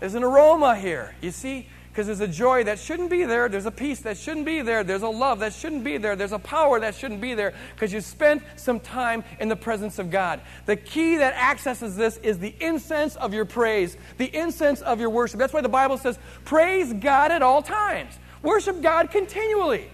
There's 0.00 0.14
an 0.14 0.24
aroma 0.24 0.74
here, 0.74 1.14
you 1.20 1.32
see? 1.32 1.68
Because 1.98 2.16
there's 2.16 2.30
a 2.30 2.32
joy 2.32 2.62
that 2.62 2.78
shouldn't 2.78 3.10
be 3.10 3.24
there. 3.24 3.48
There's 3.48 3.66
a 3.66 3.72
peace 3.72 3.98
that 4.02 4.16
shouldn't 4.16 4.46
be 4.46 4.62
there. 4.62 4.84
There's 4.84 5.02
a 5.02 5.08
love 5.08 5.40
that 5.40 5.52
shouldn't 5.52 5.82
be 5.82 5.98
there. 5.98 6.14
There's 6.14 6.30
a 6.30 6.38
power 6.38 6.78
that 6.78 6.94
shouldn't 6.94 7.20
be 7.20 7.34
there 7.34 7.54
because 7.74 7.92
you 7.92 8.00
spent 8.00 8.40
some 8.54 8.78
time 8.78 9.24
in 9.40 9.48
the 9.48 9.56
presence 9.56 9.98
of 9.98 10.08
God. 10.08 10.40
The 10.66 10.76
key 10.76 11.16
that 11.16 11.34
accesses 11.34 11.96
this 11.96 12.18
is 12.18 12.38
the 12.38 12.54
incense 12.60 13.16
of 13.16 13.34
your 13.34 13.44
praise, 13.44 13.96
the 14.16 14.26
incense 14.26 14.80
of 14.80 15.00
your 15.00 15.10
worship. 15.10 15.40
That's 15.40 15.52
why 15.52 15.60
the 15.60 15.68
Bible 15.68 15.98
says, 15.98 16.20
praise 16.44 16.92
God 16.92 17.32
at 17.32 17.42
all 17.42 17.62
times. 17.62 18.16
Worship 18.44 18.80
God 18.80 19.10
continually. 19.10 19.90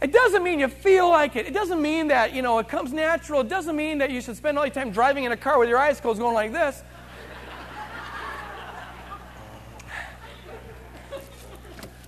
It 0.00 0.14
doesn't 0.14 0.42
mean 0.42 0.60
you 0.60 0.68
feel 0.68 1.10
like 1.10 1.36
it. 1.36 1.46
It 1.46 1.52
doesn't 1.52 1.82
mean 1.82 2.08
that, 2.08 2.32
you 2.32 2.40
know, 2.40 2.58
it 2.58 2.68
comes 2.68 2.90
natural. 2.90 3.42
It 3.42 3.50
doesn't 3.50 3.76
mean 3.76 3.98
that 3.98 4.10
you 4.10 4.22
should 4.22 4.38
spend 4.38 4.58
all 4.58 4.64
your 4.64 4.72
time 4.72 4.92
driving 4.92 5.24
in 5.24 5.32
a 5.32 5.36
car 5.36 5.58
with 5.58 5.68
your 5.68 5.78
eyes 5.78 6.00
closed 6.00 6.20
going 6.20 6.32
like 6.32 6.52
this. 6.52 6.82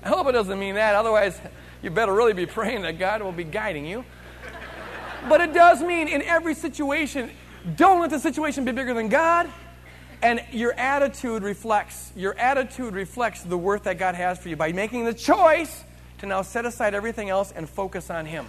I 0.07 0.09
hope 0.09 0.29
it 0.29 0.33
doesn't 0.33 0.61
mean 0.61 0.77
that. 0.77 0.95
Otherwise, 0.95 1.37
you 1.83 1.91
better 1.91 2.15
really 2.15 2.33
be 2.33 2.47
praying 2.47 2.83
that 2.83 2.97
God 2.97 3.23
will 3.23 3.33
be 3.33 3.43
guiding 3.43 3.85
you. 3.85 4.05
But 5.29 5.41
it 5.41 5.53
does 5.53 5.83
mean 5.83 6.07
in 6.07 6.23
every 6.23 6.55
situation, 6.55 7.29
don't 7.75 8.01
let 8.01 8.11
the 8.11 8.21
situation 8.21 8.65
be 8.65 8.71
bigger 8.71 8.95
than 8.95 9.09
God. 9.09 9.51
And 10.23 10.45
your 10.53 10.75
attitude 10.75 11.43
reflects 11.43 12.13
your 12.15 12.39
attitude 12.39 12.95
reflects 12.95 13.43
the 13.43 13.59
worth 13.59 13.83
that 13.83 13.99
God 13.99 14.15
has 14.15 14.39
for 14.39 14.49
you 14.49 14.55
by 14.55 14.71
making 14.71 15.07
the 15.07 15.13
choice 15.13 15.83
to 16.19 16.27
now 16.27 16.43
set 16.43 16.67
aside 16.67 16.95
everything 16.95 17.29
else 17.29 17.51
and 17.51 17.69
focus 17.69 18.09
on 18.09 18.27
Him. 18.27 18.47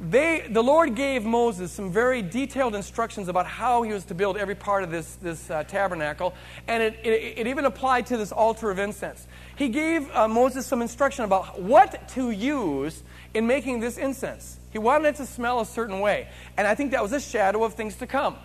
They, 0.00 0.46
the 0.48 0.62
Lord 0.62 0.94
gave 0.94 1.24
Moses 1.24 1.72
some 1.72 1.90
very 1.90 2.22
detailed 2.22 2.76
instructions 2.76 3.26
about 3.26 3.46
how 3.46 3.82
he 3.82 3.92
was 3.92 4.04
to 4.04 4.14
build 4.14 4.36
every 4.36 4.54
part 4.54 4.84
of 4.84 4.92
this, 4.92 5.16
this 5.16 5.50
uh, 5.50 5.64
tabernacle, 5.64 6.34
and 6.68 6.82
it, 6.82 7.00
it, 7.02 7.38
it, 7.38 7.46
even 7.48 7.64
applied 7.64 8.06
to 8.06 8.16
this 8.16 8.30
altar 8.30 8.70
of 8.70 8.78
incense. 8.78 9.26
He 9.56 9.68
gave 9.68 10.08
uh, 10.14 10.28
Moses 10.28 10.66
some 10.66 10.82
instruction 10.82 11.24
about 11.24 11.60
what 11.60 12.08
to 12.10 12.30
use 12.30 13.02
in 13.34 13.48
making 13.48 13.80
this 13.80 13.98
incense. 13.98 14.58
He 14.70 14.78
wanted 14.78 15.08
it 15.08 15.16
to 15.16 15.26
smell 15.26 15.60
a 15.60 15.66
certain 15.66 15.98
way, 15.98 16.28
and 16.56 16.68
I 16.68 16.76
think 16.76 16.92
that 16.92 17.02
was 17.02 17.12
a 17.12 17.20
shadow 17.20 17.64
of 17.64 17.74
things 17.74 17.96
to 17.96 18.06
come. 18.06 18.36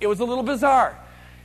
It 0.00 0.08
was 0.08 0.20
a 0.20 0.26
little 0.26 0.44
bizarre. 0.44 0.98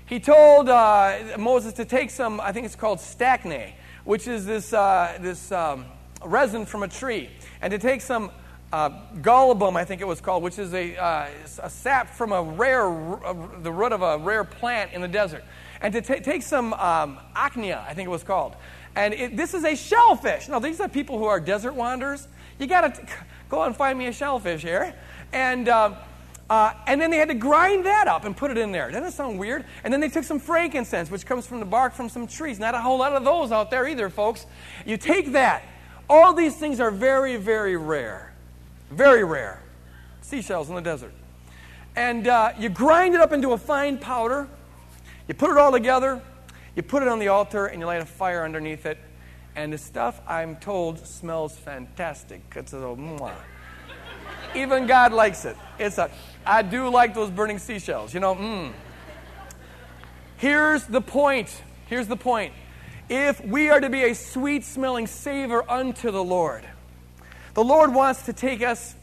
He 0.05 0.19
told 0.19 0.67
uh, 0.67 1.37
Moses 1.39 1.71
to 1.73 1.85
take 1.85 2.09
some, 2.09 2.41
I 2.41 2.51
think 2.51 2.65
it's 2.65 2.75
called 2.75 2.99
stacte, 2.99 3.75
which 4.03 4.27
is 4.27 4.45
this, 4.45 4.73
uh, 4.73 5.17
this 5.21 5.53
um, 5.53 5.85
resin 6.25 6.65
from 6.65 6.83
a 6.83 6.89
tree, 6.89 7.29
and 7.61 7.71
to 7.71 7.77
take 7.77 8.01
some 8.01 8.29
uh, 8.73 8.89
galbanum, 9.21 9.75
I 9.75 9.85
think 9.85 10.01
it 10.01 10.07
was 10.07 10.19
called, 10.19 10.41
which 10.41 10.57
is 10.57 10.73
a, 10.73 10.97
uh, 10.97 11.27
a 11.61 11.69
sap 11.69 12.09
from 12.09 12.31
a 12.31 12.41
rare, 12.41 12.89
uh, 13.23 13.35
the 13.61 13.71
root 13.71 13.91
of 13.91 14.01
a 14.01 14.17
rare 14.17 14.43
plant 14.43 14.93
in 14.93 15.01
the 15.01 15.07
desert. 15.07 15.43
And 15.79 15.93
to 15.93 16.01
t- 16.01 16.21
take 16.21 16.41
some 16.41 16.73
um, 16.73 17.19
acnia, 17.35 17.85
I 17.87 17.93
think 17.93 18.07
it 18.07 18.09
was 18.09 18.23
called. 18.23 18.55
And 18.95 19.13
it, 19.13 19.37
this 19.37 19.53
is 19.53 19.63
a 19.63 19.75
shellfish. 19.75 20.49
Now, 20.49 20.57
these 20.57 20.81
are 20.81 20.89
people 20.89 21.19
who 21.19 21.25
are 21.25 21.39
desert 21.39 21.75
wanderers. 21.75 22.27
You 22.57 22.65
got 22.65 22.95
to 22.95 23.07
go 23.47 23.61
and 23.61 23.75
find 23.75 23.97
me 23.97 24.07
a 24.07 24.11
shellfish 24.11 24.63
here. 24.63 24.95
And, 25.31 25.69
uh, 25.69 25.93
uh, 26.49 26.73
and 26.87 26.99
then 26.99 27.11
they 27.11 27.17
had 27.17 27.27
to 27.27 27.35
grind 27.35 27.85
that 27.85 28.07
up 28.07 28.25
and 28.25 28.35
put 28.35 28.49
it 28.49 28.57
in 28.57 28.71
there. 28.71 28.87
Doesn't 28.87 29.03
that 29.03 29.13
sound 29.13 29.37
weird? 29.37 29.65
And 29.83 29.93
then 29.93 29.99
they 29.99 30.09
took 30.09 30.23
some 30.23 30.39
frankincense, 30.39 31.11
which 31.11 31.27
comes 31.27 31.45
from 31.45 31.59
the 31.59 31.65
bark 31.67 31.93
from 31.93 32.09
some 32.09 32.25
trees. 32.25 32.57
Not 32.57 32.73
a 32.73 32.79
whole 32.79 32.97
lot 32.97 33.13
of 33.13 33.23
those 33.23 33.51
out 33.51 33.69
there 33.69 33.87
either, 33.87 34.09
folks. 34.09 34.47
You 34.83 34.97
take 34.97 35.33
that. 35.33 35.61
All 36.09 36.33
these 36.33 36.55
things 36.55 36.79
are 36.79 36.89
very, 36.89 37.35
very 37.35 37.77
rare. 37.77 38.32
Very 38.93 39.23
rare. 39.23 39.61
Seashells 40.21 40.69
in 40.69 40.75
the 40.75 40.81
desert. 40.81 41.13
And 41.95 42.27
uh, 42.27 42.53
you 42.57 42.69
grind 42.69 43.15
it 43.15 43.21
up 43.21 43.33
into 43.33 43.51
a 43.51 43.57
fine 43.57 43.97
powder. 43.97 44.47
You 45.27 45.33
put 45.33 45.49
it 45.51 45.57
all 45.57 45.71
together. 45.71 46.21
You 46.75 46.83
put 46.83 47.01
it 47.01 47.09
on 47.09 47.19
the 47.19 47.27
altar 47.27 47.67
and 47.67 47.79
you 47.79 47.85
light 47.85 48.01
a 48.01 48.05
fire 48.05 48.43
underneath 48.43 48.85
it. 48.85 48.97
And 49.55 49.73
the 49.73 49.77
stuff, 49.77 50.21
I'm 50.27 50.55
told, 50.55 51.05
smells 51.05 51.55
fantastic. 51.55 52.41
It's 52.55 52.73
a 52.73 52.77
mwah. 52.77 53.33
Even 54.55 54.87
God 54.87 55.11
likes 55.11 55.45
it. 55.45 55.57
It's 55.79 55.97
a, 55.97 56.09
I 56.45 56.61
do 56.61 56.89
like 56.89 57.13
those 57.13 57.31
burning 57.31 57.59
seashells. 57.59 58.13
You 58.13 58.19
know, 58.19 58.35
mmm. 58.35 58.73
Here's 60.37 60.83
the 60.83 61.01
point. 61.01 61.49
Here's 61.87 62.07
the 62.07 62.17
point. 62.17 62.53
If 63.09 63.43
we 63.45 63.69
are 63.69 63.79
to 63.79 63.89
be 63.89 64.03
a 64.03 64.15
sweet 64.15 64.63
smelling 64.63 65.07
savor 65.07 65.69
unto 65.69 66.11
the 66.11 66.23
Lord, 66.23 66.67
the 67.53 67.63
Lord 67.63 67.93
wants 67.93 68.23
to 68.23 68.33
take 68.33 68.61
us, 68.61 68.95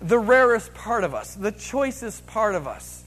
the 0.00 0.18
rarest 0.18 0.74
part 0.74 1.04
of 1.04 1.14
us, 1.14 1.34
the 1.34 1.52
choicest 1.52 2.26
part 2.26 2.54
of 2.54 2.66
us. 2.66 3.04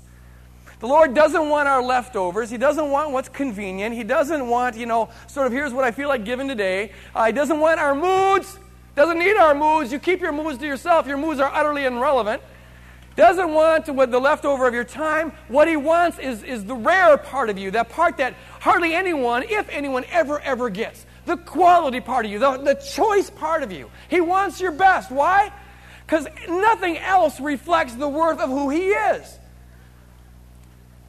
The 0.79 0.87
Lord 0.87 1.13
doesn't 1.13 1.49
want 1.49 1.67
our 1.67 1.81
leftovers. 1.81 2.49
He 2.49 2.57
doesn't 2.57 2.91
want 2.91 3.11
what's 3.11 3.29
convenient. 3.29 3.95
He 3.95 4.03
doesn't 4.03 4.47
want, 4.47 4.75
you 4.75 4.85
know, 4.85 5.09
sort 5.27 5.47
of 5.47 5.53
here's 5.53 5.73
what 5.73 5.83
I 5.83 5.91
feel 5.91 6.09
like 6.09 6.25
giving 6.25 6.47
today. 6.47 6.91
Uh, 7.15 7.25
he 7.25 7.31
doesn't 7.31 7.59
want 7.59 7.79
our 7.79 7.95
moods. 7.95 8.59
Doesn't 8.95 9.17
need 9.17 9.35
our 9.35 9.55
moods. 9.55 9.91
You 9.91 9.99
keep 9.99 10.21
your 10.21 10.31
moods 10.31 10.57
to 10.59 10.65
yourself. 10.65 11.07
Your 11.07 11.17
moods 11.17 11.39
are 11.39 11.51
utterly 11.53 11.85
irrelevant. 11.85 12.41
Doesn't 13.15 13.53
want 13.53 13.87
what 13.87 14.11
the 14.11 14.19
leftover 14.19 14.67
of 14.67 14.73
your 14.73 14.83
time. 14.83 15.31
What 15.47 15.69
he 15.69 15.77
wants 15.77 16.19
is, 16.19 16.43
is 16.43 16.65
the 16.65 16.75
rare 16.75 17.17
part 17.17 17.49
of 17.49 17.57
you, 17.57 17.71
that 17.71 17.89
part 17.89 18.17
that 18.17 18.35
hardly 18.59 18.93
anyone, 18.93 19.43
if 19.43 19.69
anyone, 19.69 20.03
ever, 20.11 20.39
ever 20.41 20.69
gets 20.69 21.04
the 21.25 21.37
quality 21.37 21.99
part 21.99 22.25
of 22.25 22.31
you, 22.31 22.39
the, 22.39 22.57
the 22.57 22.75
choice 22.75 23.29
part 23.29 23.63
of 23.63 23.71
you. 23.71 23.89
He 24.09 24.21
wants 24.21 24.61
your 24.61 24.71
best. 24.71 25.11
Why? 25.11 25.51
Because 26.05 26.27
nothing 26.47 26.97
else 26.97 27.39
reflects 27.39 27.93
the 27.95 28.07
worth 28.07 28.39
of 28.39 28.49
who 28.49 28.69
He 28.69 28.89
is. 28.89 29.39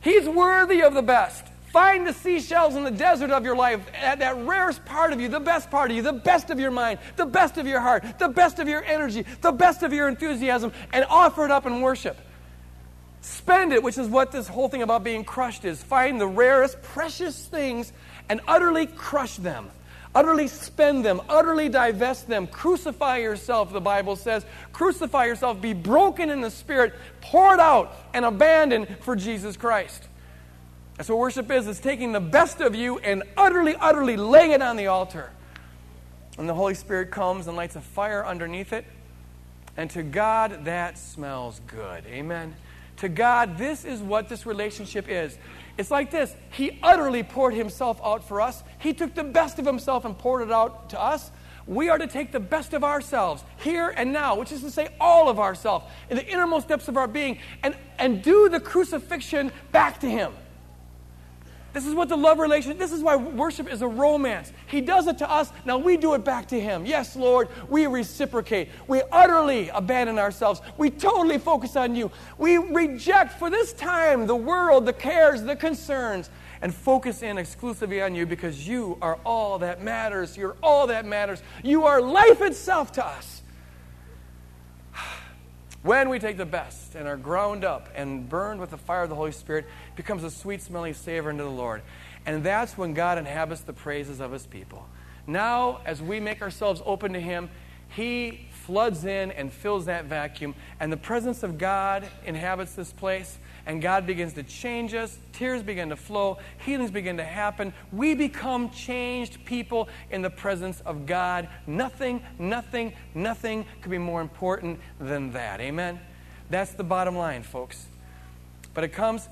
He's 0.01 0.29
worthy 0.29 0.83
of 0.83 0.95
the 0.95 1.03
best. 1.03 1.45
Find 1.73 2.07
the 2.07 2.15
seashells 2.15 2.75
in 2.75 2.85
the 2.85 2.91
desert 2.91 3.31
of 3.31 3.45
your 3.45 3.57
life, 3.57 3.87
at 3.93 4.21
that 4.21 4.37
rarest 4.47 4.85
part 4.87 5.13
of 5.13 5.21
you, 5.21 5.29
the 5.29 5.41
best 5.41 5.71
part 5.71 5.91
of 5.91 5.97
you, 5.97 6.03
the 6.03 6.13
best 6.13 6.49
of 6.49 6.59
your 6.59 6.71
mind, 6.71 6.99
the 7.17 7.27
best 7.27 7.59
of 7.59 7.67
your 7.67 7.81
heart, 7.81 8.19
the 8.19 8.29
best 8.29 8.59
of 8.59 8.69
your 8.69 8.83
energy, 8.83 9.27
the 9.43 9.53
best 9.53 9.83
of 9.83 9.93
your 9.93 10.09
enthusiasm, 10.09 10.73
and 10.93 11.05
offer 11.11 11.45
it 11.45 11.51
up 11.51 11.67
in 11.67 11.83
worship. 11.83 12.17
Spend 13.21 13.73
it, 13.73 13.83
which 13.83 13.99
is 13.99 14.09
what 14.09 14.33
this 14.33 14.49
whole 14.49 14.69
thing 14.69 14.83
about 14.83 15.05
being 15.05 15.25
crushed 15.25 15.65
is. 15.65 15.83
Find 15.83 16.19
the 16.19 16.29
rarest, 16.29 16.81
precious 16.81 17.45
things 17.47 17.93
and 18.29 18.41
utterly 18.47 18.87
crush 18.87 19.37
them 19.37 19.71
utterly 20.17 20.49
spend 20.49 21.05
them, 21.05 21.21
utterly 21.29 21.69
divest 21.69 22.27
them. 22.27 22.47
Crucify 22.47 23.19
yourself, 23.19 23.71
the 23.71 23.83
Bible 23.83 24.17
says. 24.17 24.47
Crucify 24.73 25.27
yourself, 25.27 25.61
be 25.61 25.75
broken 25.75 26.31
in 26.31 26.41
the 26.41 26.51
spirit, 26.51 26.95
poured 27.21 27.61
out, 27.61 27.95
and 28.15 28.25
abandoned 28.25 28.97
for 29.01 29.15
Jesus 29.15 29.59
Christ. 29.59 30.09
That's 30.97 31.11
what 31.11 31.19
worship 31.19 31.51
is. 31.51 31.67
It's 31.67 31.81
taking 31.81 32.13
the 32.13 32.21
best 32.21 32.63
of 32.63 32.75
you 32.75 32.99
and 32.99 33.25
utterly, 33.37 33.77
utterly 33.77 34.17
laying 34.17 34.53
it 34.53 34.63
on 34.63 34.77
the 34.77 34.87
altar. 34.87 35.31
And 36.39 36.49
the 36.49 36.55
Holy 36.55 36.75
Spirit 36.75 37.11
comes 37.11 37.47
and 37.47 37.55
lights 37.55 37.77
a 37.77 37.83
fire 37.83 38.25
underneath 38.25 38.73
it. 38.73 38.87
And 39.77 39.91
to 39.91 40.03
God, 40.03 40.65
that 40.65 40.97
smells 40.97 41.61
good. 41.67 42.07
Amen. 42.07 42.57
To 42.99 43.09
God, 43.09 43.59
this 43.59 43.85
is 43.85 44.01
what 44.01 44.29
this 44.29 44.47
relationship 44.47 45.09
is. 45.09 45.37
It's 45.79 45.91
like 45.91 46.11
this 46.11 46.35
He 46.51 46.79
utterly 46.83 47.23
poured 47.23 47.55
Himself 47.55 48.01
out 48.03 48.27
for 48.27 48.41
us. 48.41 48.63
He 48.79 48.95
took 48.95 49.15
the 49.15 49.25
best 49.25 49.59
of 49.59 49.67
Himself 49.67 50.05
and 50.05 50.17
poured 50.17 50.43
it 50.43 50.53
out 50.53 50.91
to 50.91 51.01
us. 51.01 51.31
We 51.67 51.89
are 51.89 51.99
to 51.99 52.07
take 52.07 52.31
the 52.31 52.41
best 52.41 52.75
of 52.75 52.85
ourselves 52.85 53.45
here 53.59 53.93
and 53.97 54.13
now, 54.13 54.39
which 54.39 54.53
is 54.53 54.61
to 54.63 54.71
say, 54.71 54.89
all 55.01 55.29
of 55.29 55.41
ourselves, 55.41 55.85
in 56.09 56.17
the 56.17 56.27
innermost 56.27 56.69
depths 56.69 56.87
of 56.87 56.97
our 56.97 57.09
being, 57.09 57.39
and, 57.65 57.77
and 57.99 58.23
do 58.23 58.49
the 58.49 58.61
crucifixion 58.61 59.51
back 59.73 59.99
to 60.01 60.09
Him. 60.09 60.33
This 61.77 61.87
is 61.87 61.95
what 61.95 62.09
the 62.09 62.17
love 62.17 62.39
relation, 62.39 62.79
this 62.79 62.91
is 62.91 63.03
why 63.03 63.17
worship 63.17 63.71
is 63.71 63.83
a 63.83 63.87
romance. 63.87 64.51
He 64.67 64.81
does 64.81 65.07
it 65.09 65.19
to 65.19 65.31
us, 65.31 65.53
now 65.67 65.77
we 65.77 65.99
do 65.99 66.15
it 66.15 66.25
back 66.25 66.49
to 66.49 66.59
Him. 66.59 66.87
Yes, 66.87 67.15
Lord, 67.17 67.51
we 67.69 67.87
reciprocate. 67.87 68.71
We 68.89 69.03
utterly 69.13 69.69
abandon 69.69 70.19
ourselves. 70.19 70.63
We 70.79 70.89
totally 70.89 71.37
focus 71.37 71.77
on 71.77 71.95
you. 71.95 72.11
We 72.39 72.57
reject 72.57 73.39
for 73.39 73.51
this 73.51 73.75
time 73.75 74.27
the 74.27 74.35
world, 74.35 74.87
the 74.87 74.95
cares, 74.95 75.43
the 75.43 75.55
concerns, 75.55 76.31
and 76.63 76.75
focus 76.75 77.23
in 77.23 77.37
exclusively 77.37 78.01
on 78.01 78.15
you 78.15 78.25
because 78.25 78.67
you 78.67 78.97
are 79.03 79.19
all 79.23 79.59
that 79.59 79.83
matters. 79.83 80.35
You're 80.35 80.57
all 80.63 80.87
that 80.87 81.05
matters. 81.05 81.43
You 81.63 81.85
are 81.85 82.01
life 82.01 82.41
itself 82.41 82.93
to 82.93 83.05
us. 83.05 83.36
When 85.87 86.09
we 86.09 86.19
take 86.19 86.37
the 86.37 86.45
best 86.45 86.97
and 86.97 87.07
are 87.07 87.17
ground 87.17 87.65
up 87.65 87.89
and 87.95 88.29
burned 88.29 88.59
with 88.59 88.71
the 88.71 88.77
fire 88.77 89.05
of 89.05 89.09
the 89.09 89.15
Holy 89.15 89.31
Spirit, 89.31 89.67
it 89.67 89.95
becomes 89.95 90.25
a 90.25 90.33
sweet 90.33 90.61
smelling 90.61 90.95
savor 90.95 91.31
unto 91.31 91.45
the 91.45 91.49
Lord. 91.49 91.83
And 92.27 92.43
that's 92.43 92.77
when 92.77 92.93
God 92.93 93.19
inhabits 93.19 93.61
the 93.61 93.73
praises 93.73 94.19
of 94.19 94.33
his 94.33 94.47
people. 94.47 94.85
Now, 95.29 95.83
as 95.87 96.03
we 96.03 96.19
make 96.19 96.43
ourselves 96.43 96.83
open 96.85 97.13
to 97.13 97.21
him, 97.21 97.51
he 97.89 98.49
floods 98.51 99.05
in 99.05 99.31
and 99.31 99.53
fills 99.53 99.85
that 99.85 100.07
vacuum, 100.07 100.57
and 100.81 100.93
the 100.93 100.97
presence 100.97 101.45
of 101.45 101.57
God 101.57 102.05
inhabits 102.25 102.73
this 102.73 102.93
place 102.93 103.39
and 103.67 103.83
God 103.83 104.07
begins 104.07 104.33
to 104.35 104.45
change 104.45 104.95
us. 104.95 105.19
Tears 105.33 105.63
begin 105.63 105.89
to 105.89 105.97
flow. 105.97 106.39
Healings 106.59 106.93
begin 106.93 107.17
to 107.17 107.25
happen. 107.25 107.73
We 107.93 108.15
become 108.15 108.71
changed 108.71 109.45
people 109.45 109.89
in 110.11 110.23
the 110.23 110.31
presence 110.31 110.81
of 110.87 111.05
God. 111.05 111.49
Nothing, 111.67 112.23
nothing, 112.39 112.93
nothing 113.15 113.67
could 113.83 113.91
be 113.91 113.99
more 113.99 114.21
important 114.21 114.79
than 115.01 115.33
that. 115.33 115.61
Amen? 115.61 116.01
That's 116.49 116.73
the 116.73 116.85
bottom 116.85 117.17
line, 117.17 117.43
folks. 117.43 117.87
But 118.73 118.85
it 118.85 118.93
comes, 118.93 119.29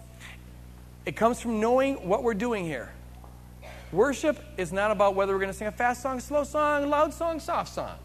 it 1.07 1.15
comes 1.15 1.41
from 1.41 1.61
knowing 1.61 2.09
what 2.09 2.25
we're 2.25 2.35
doing 2.35 2.65
here. 2.65 2.93
Worship 3.93 4.43
is 4.57 4.73
not 4.73 4.91
about 4.91 5.15
whether 5.15 5.33
we're 5.33 5.39
going 5.39 5.53
to 5.53 5.57
sing 5.57 5.69
a 5.69 5.73
fast 5.73 6.03
song, 6.03 6.19
slow 6.19 6.43
song, 6.43 6.91
loud 6.91 7.15
song, 7.15 7.39
soft 7.39 7.73
song. 7.73 7.97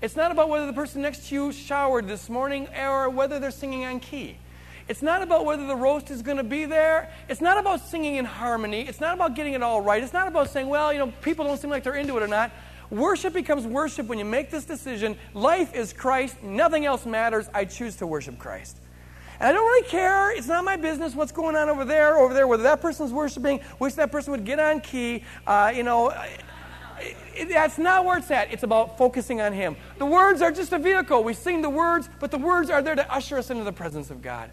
It's 0.00 0.14
not 0.14 0.30
about 0.30 0.48
whether 0.48 0.66
the 0.66 0.72
person 0.72 1.02
next 1.02 1.28
to 1.28 1.34
you 1.34 1.52
showered 1.52 2.06
this 2.06 2.28
morning 2.28 2.68
or 2.78 3.10
whether 3.10 3.40
they're 3.40 3.50
singing 3.50 3.84
on 3.84 3.98
key. 3.98 4.36
It's 4.88 5.02
not 5.02 5.22
about 5.22 5.44
whether 5.44 5.66
the 5.66 5.76
roast 5.76 6.10
is 6.10 6.22
going 6.22 6.36
to 6.36 6.44
be 6.44 6.64
there. 6.64 7.12
It's 7.28 7.40
not 7.40 7.58
about 7.58 7.80
singing 7.80 8.16
in 8.16 8.24
harmony. 8.24 8.82
It's 8.82 9.00
not 9.00 9.14
about 9.14 9.34
getting 9.34 9.54
it 9.54 9.62
all 9.62 9.80
right. 9.80 10.02
It's 10.02 10.12
not 10.12 10.28
about 10.28 10.50
saying, 10.50 10.68
well, 10.68 10.92
you 10.92 10.98
know, 10.98 11.12
people 11.22 11.44
don't 11.44 11.58
seem 11.58 11.70
like 11.70 11.84
they're 11.84 11.94
into 11.94 12.16
it 12.16 12.22
or 12.22 12.28
not. 12.28 12.50
Worship 12.90 13.32
becomes 13.32 13.66
worship 13.66 14.06
when 14.06 14.18
you 14.18 14.24
make 14.24 14.50
this 14.50 14.64
decision. 14.64 15.16
Life 15.32 15.74
is 15.74 15.92
Christ. 15.92 16.42
Nothing 16.42 16.84
else 16.84 17.06
matters. 17.06 17.48
I 17.54 17.64
choose 17.64 17.96
to 17.96 18.06
worship 18.06 18.38
Christ. 18.38 18.76
And 19.40 19.48
I 19.48 19.52
don't 19.52 19.64
really 19.64 19.88
care. 19.88 20.36
It's 20.36 20.46
not 20.46 20.64
my 20.64 20.76
business 20.76 21.14
what's 21.14 21.32
going 21.32 21.56
on 21.56 21.68
over 21.68 21.84
there, 21.84 22.18
over 22.18 22.34
there, 22.34 22.46
whether 22.46 22.64
that 22.64 22.80
person's 22.80 23.12
worshiping, 23.12 23.60
wish 23.78 23.94
that 23.94 24.12
person 24.12 24.32
would 24.32 24.44
get 24.44 24.60
on 24.60 24.80
key. 24.80 25.24
Uh, 25.46 25.72
you 25.74 25.82
know, 25.84 26.12
it, 27.34 27.48
that's 27.48 27.78
not 27.78 28.04
where 28.04 28.18
it's 28.18 28.30
at. 28.30 28.52
It's 28.52 28.62
about 28.62 28.98
focusing 28.98 29.40
on 29.40 29.52
Him. 29.52 29.76
The 29.98 30.06
words 30.06 30.42
are 30.42 30.52
just 30.52 30.72
a 30.72 30.78
vehicle. 30.78 31.24
We 31.24 31.34
sing 31.34 31.62
the 31.62 31.70
words, 31.70 32.08
but 32.20 32.30
the 32.30 32.38
words 32.38 32.70
are 32.70 32.82
there 32.82 32.94
to 32.94 33.12
usher 33.12 33.38
us 33.38 33.50
into 33.50 33.64
the 33.64 33.72
presence 33.72 34.10
of 34.10 34.22
God. 34.22 34.50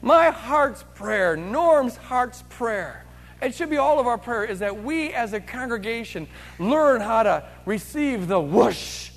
My 0.00 0.30
heart's 0.30 0.84
prayer, 0.94 1.36
Norm's 1.36 1.96
heart's 1.96 2.44
prayer, 2.50 3.04
it 3.40 3.54
should 3.54 3.70
be 3.70 3.76
all 3.76 4.00
of 4.00 4.06
our 4.06 4.18
prayer, 4.18 4.44
is 4.44 4.60
that 4.60 4.82
we 4.82 5.12
as 5.12 5.32
a 5.32 5.40
congregation 5.40 6.28
learn 6.58 7.00
how 7.00 7.22
to 7.22 7.48
receive 7.66 8.28
the 8.28 8.40
whoosh. 8.40 9.10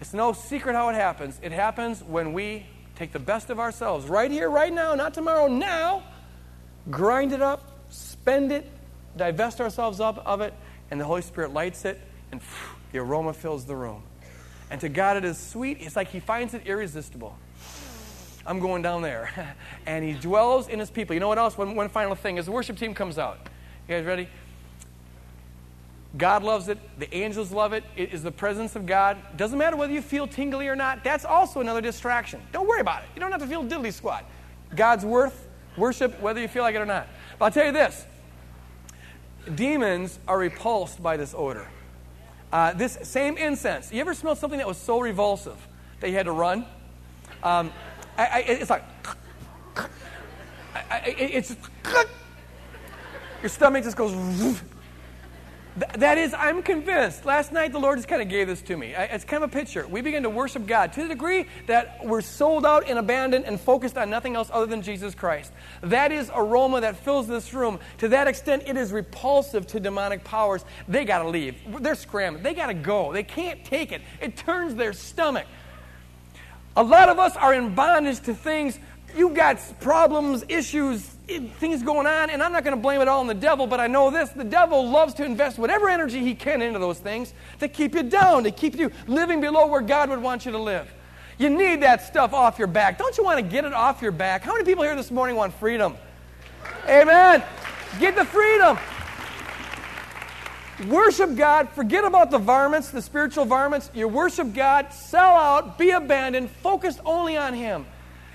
It's 0.00 0.12
no 0.12 0.32
secret 0.32 0.74
how 0.74 0.88
it 0.90 0.94
happens. 0.94 1.38
It 1.42 1.52
happens 1.52 2.02
when 2.02 2.32
we 2.32 2.66
take 2.96 3.12
the 3.12 3.18
best 3.18 3.50
of 3.50 3.58
ourselves, 3.58 4.06
right 4.06 4.30
here, 4.30 4.48
right 4.50 4.72
now, 4.72 4.94
not 4.94 5.14
tomorrow, 5.14 5.48
now, 5.48 6.02
grind 6.90 7.32
it 7.32 7.42
up, 7.42 7.78
spend 7.90 8.52
it, 8.52 8.70
divest 9.16 9.60
ourselves 9.60 10.00
up 10.00 10.18
of 10.26 10.40
it, 10.40 10.54
and 10.90 11.00
the 11.00 11.04
Holy 11.04 11.22
Spirit 11.22 11.52
lights 11.52 11.84
it, 11.84 12.00
and 12.32 12.42
phew, 12.42 12.76
the 12.92 12.98
aroma 12.98 13.32
fills 13.32 13.64
the 13.66 13.76
room. 13.76 14.02
And 14.70 14.80
to 14.80 14.88
God, 14.88 15.16
it 15.16 15.24
is 15.24 15.38
sweet. 15.38 15.78
It's 15.80 15.96
like 15.96 16.08
He 16.08 16.20
finds 16.20 16.54
it 16.54 16.66
irresistible. 16.66 17.38
I'm 18.46 18.60
going 18.60 18.82
down 18.82 19.02
there. 19.02 19.56
and 19.86 20.04
He 20.04 20.12
dwells 20.12 20.68
in 20.68 20.78
His 20.78 20.90
people. 20.90 21.14
You 21.14 21.20
know 21.20 21.28
what 21.28 21.38
else? 21.38 21.58
One, 21.58 21.74
one 21.74 21.88
final 21.88 22.14
thing 22.14 22.38
as 22.38 22.46
the 22.46 22.52
worship 22.52 22.78
team 22.78 22.94
comes 22.94 23.18
out. 23.18 23.38
You 23.88 23.96
guys 23.96 24.04
ready? 24.04 24.28
God 26.16 26.42
loves 26.42 26.68
it. 26.68 26.78
The 26.98 27.14
angels 27.14 27.52
love 27.52 27.72
it. 27.72 27.84
It 27.96 28.12
is 28.12 28.22
the 28.22 28.32
presence 28.32 28.74
of 28.74 28.86
God. 28.86 29.18
Doesn't 29.36 29.58
matter 29.58 29.76
whether 29.76 29.92
you 29.92 30.00
feel 30.00 30.26
tingly 30.26 30.68
or 30.68 30.76
not. 30.76 31.04
That's 31.04 31.24
also 31.24 31.60
another 31.60 31.80
distraction. 31.80 32.40
Don't 32.52 32.66
worry 32.66 32.80
about 32.80 33.02
it. 33.02 33.08
You 33.14 33.20
don't 33.20 33.32
have 33.32 33.42
to 33.42 33.46
feel 33.46 33.64
diddly 33.64 33.92
squat. 33.92 34.24
God's 34.74 35.04
worth 35.04 35.46
worship 35.76 36.18
whether 36.20 36.40
you 36.40 36.48
feel 36.48 36.62
like 36.62 36.74
it 36.74 36.78
or 36.78 36.86
not. 36.86 37.06
But 37.38 37.46
I'll 37.46 37.50
tell 37.50 37.66
you 37.66 37.72
this 37.72 38.06
demons 39.54 40.18
are 40.26 40.38
repulsed 40.38 41.02
by 41.02 41.16
this 41.16 41.34
odor. 41.36 41.68
Uh, 42.52 42.72
this 42.72 42.98
same 43.02 43.36
incense. 43.36 43.92
You 43.92 44.00
ever 44.00 44.14
smelled 44.14 44.38
something 44.38 44.58
that 44.58 44.66
was 44.66 44.78
so 44.78 45.00
revulsive 45.00 45.56
that 46.00 46.08
you 46.08 46.16
had 46.16 46.26
to 46.26 46.32
run? 46.32 46.64
Um, 47.42 47.72
I, 48.18 48.26
I, 48.26 48.38
it's 48.40 48.70
like, 48.70 48.84
I, 50.74 51.14
it's, 51.18 51.56
your 53.42 53.48
stomach 53.50 53.84
just 53.84 53.96
goes. 53.96 54.62
that 55.96 56.16
is, 56.16 56.32
I'm 56.32 56.62
convinced. 56.62 57.26
Last 57.26 57.52
night, 57.52 57.72
the 57.72 57.78
Lord 57.78 57.98
just 57.98 58.08
kind 58.08 58.22
of 58.22 58.28
gave 58.28 58.46
this 58.46 58.62
to 58.62 58.76
me. 58.76 58.94
It's 58.96 59.24
kind 59.24 59.44
of 59.44 59.50
a 59.50 59.52
picture. 59.52 59.86
We 59.86 60.00
begin 60.00 60.22
to 60.22 60.30
worship 60.30 60.66
God 60.66 60.92
to 60.94 61.02
the 61.02 61.08
degree 61.08 61.46
that 61.66 62.00
we're 62.04 62.22
sold 62.22 62.64
out 62.64 62.88
and 62.88 62.98
abandoned 62.98 63.44
and 63.44 63.60
focused 63.60 63.98
on 63.98 64.08
nothing 64.08 64.36
else 64.36 64.48
other 64.52 64.66
than 64.66 64.80
Jesus 64.80 65.14
Christ. 65.14 65.52
That 65.82 66.12
is 66.12 66.30
aroma 66.34 66.80
that 66.80 66.96
fills 66.96 67.28
this 67.28 67.52
room. 67.52 67.78
To 67.98 68.08
that 68.08 68.26
extent, 68.26 68.62
it 68.66 68.76
is 68.76 68.90
repulsive 68.92 69.66
to 69.68 69.80
demonic 69.80 70.24
powers. 70.24 70.64
They 70.88 71.04
got 71.04 71.22
to 71.22 71.28
leave. 71.28 71.56
They're 71.80 71.94
scrambling. 71.94 72.42
They 72.42 72.54
got 72.54 72.68
to 72.68 72.74
go. 72.74 73.12
They 73.12 73.24
can't 73.24 73.62
take 73.64 73.92
it. 73.92 74.00
It 74.22 74.36
turns 74.36 74.74
their 74.74 74.94
stomach. 74.94 75.46
A 76.76 76.82
lot 76.82 77.08
of 77.08 77.18
us 77.18 77.34
are 77.36 77.54
in 77.54 77.74
bondage 77.74 78.20
to 78.20 78.34
things. 78.34 78.78
You 79.16 79.30
got 79.30 79.58
problems, 79.80 80.44
issues, 80.48 81.00
things 81.58 81.82
going 81.82 82.06
on, 82.06 82.28
and 82.28 82.42
I'm 82.42 82.52
not 82.52 82.64
going 82.64 82.76
to 82.76 82.80
blame 82.80 83.00
it 83.00 83.08
all 83.08 83.20
on 83.20 83.26
the 83.26 83.34
devil, 83.34 83.66
but 83.66 83.80
I 83.80 83.86
know 83.86 84.10
this 84.10 84.28
the 84.30 84.44
devil 84.44 84.88
loves 84.88 85.14
to 85.14 85.24
invest 85.24 85.58
whatever 85.58 85.88
energy 85.88 86.20
he 86.20 86.34
can 86.34 86.60
into 86.60 86.78
those 86.78 86.98
things 86.98 87.32
to 87.60 87.68
keep 87.68 87.94
you 87.94 88.02
down, 88.02 88.44
to 88.44 88.50
keep 88.50 88.76
you 88.76 88.90
living 89.06 89.40
below 89.40 89.66
where 89.66 89.80
God 89.80 90.10
would 90.10 90.20
want 90.20 90.44
you 90.44 90.52
to 90.52 90.58
live. 90.58 90.92
You 91.38 91.48
need 91.48 91.80
that 91.82 92.02
stuff 92.02 92.34
off 92.34 92.58
your 92.58 92.68
back. 92.68 92.98
Don't 92.98 93.16
you 93.16 93.24
want 93.24 93.38
to 93.38 93.42
get 93.42 93.64
it 93.64 93.72
off 93.72 94.02
your 94.02 94.12
back? 94.12 94.42
How 94.42 94.52
many 94.52 94.64
people 94.64 94.84
here 94.84 94.96
this 94.96 95.10
morning 95.10 95.36
want 95.36 95.54
freedom? 95.54 95.96
Amen. 96.86 97.42
Get 97.98 98.16
the 98.16 98.24
freedom. 98.24 98.78
Worship 100.84 101.36
God. 101.36 101.70
Forget 101.70 102.04
about 102.04 102.30
the 102.30 102.38
varmints, 102.38 102.90
the 102.90 103.00
spiritual 103.00 103.46
varmints. 103.46 103.90
You 103.94 104.08
worship 104.08 104.52
God, 104.52 104.92
sell 104.92 105.32
out, 105.32 105.78
be 105.78 105.90
abandoned, 105.90 106.50
focused 106.50 107.00
only 107.04 107.36
on 107.36 107.54
Him. 107.54 107.86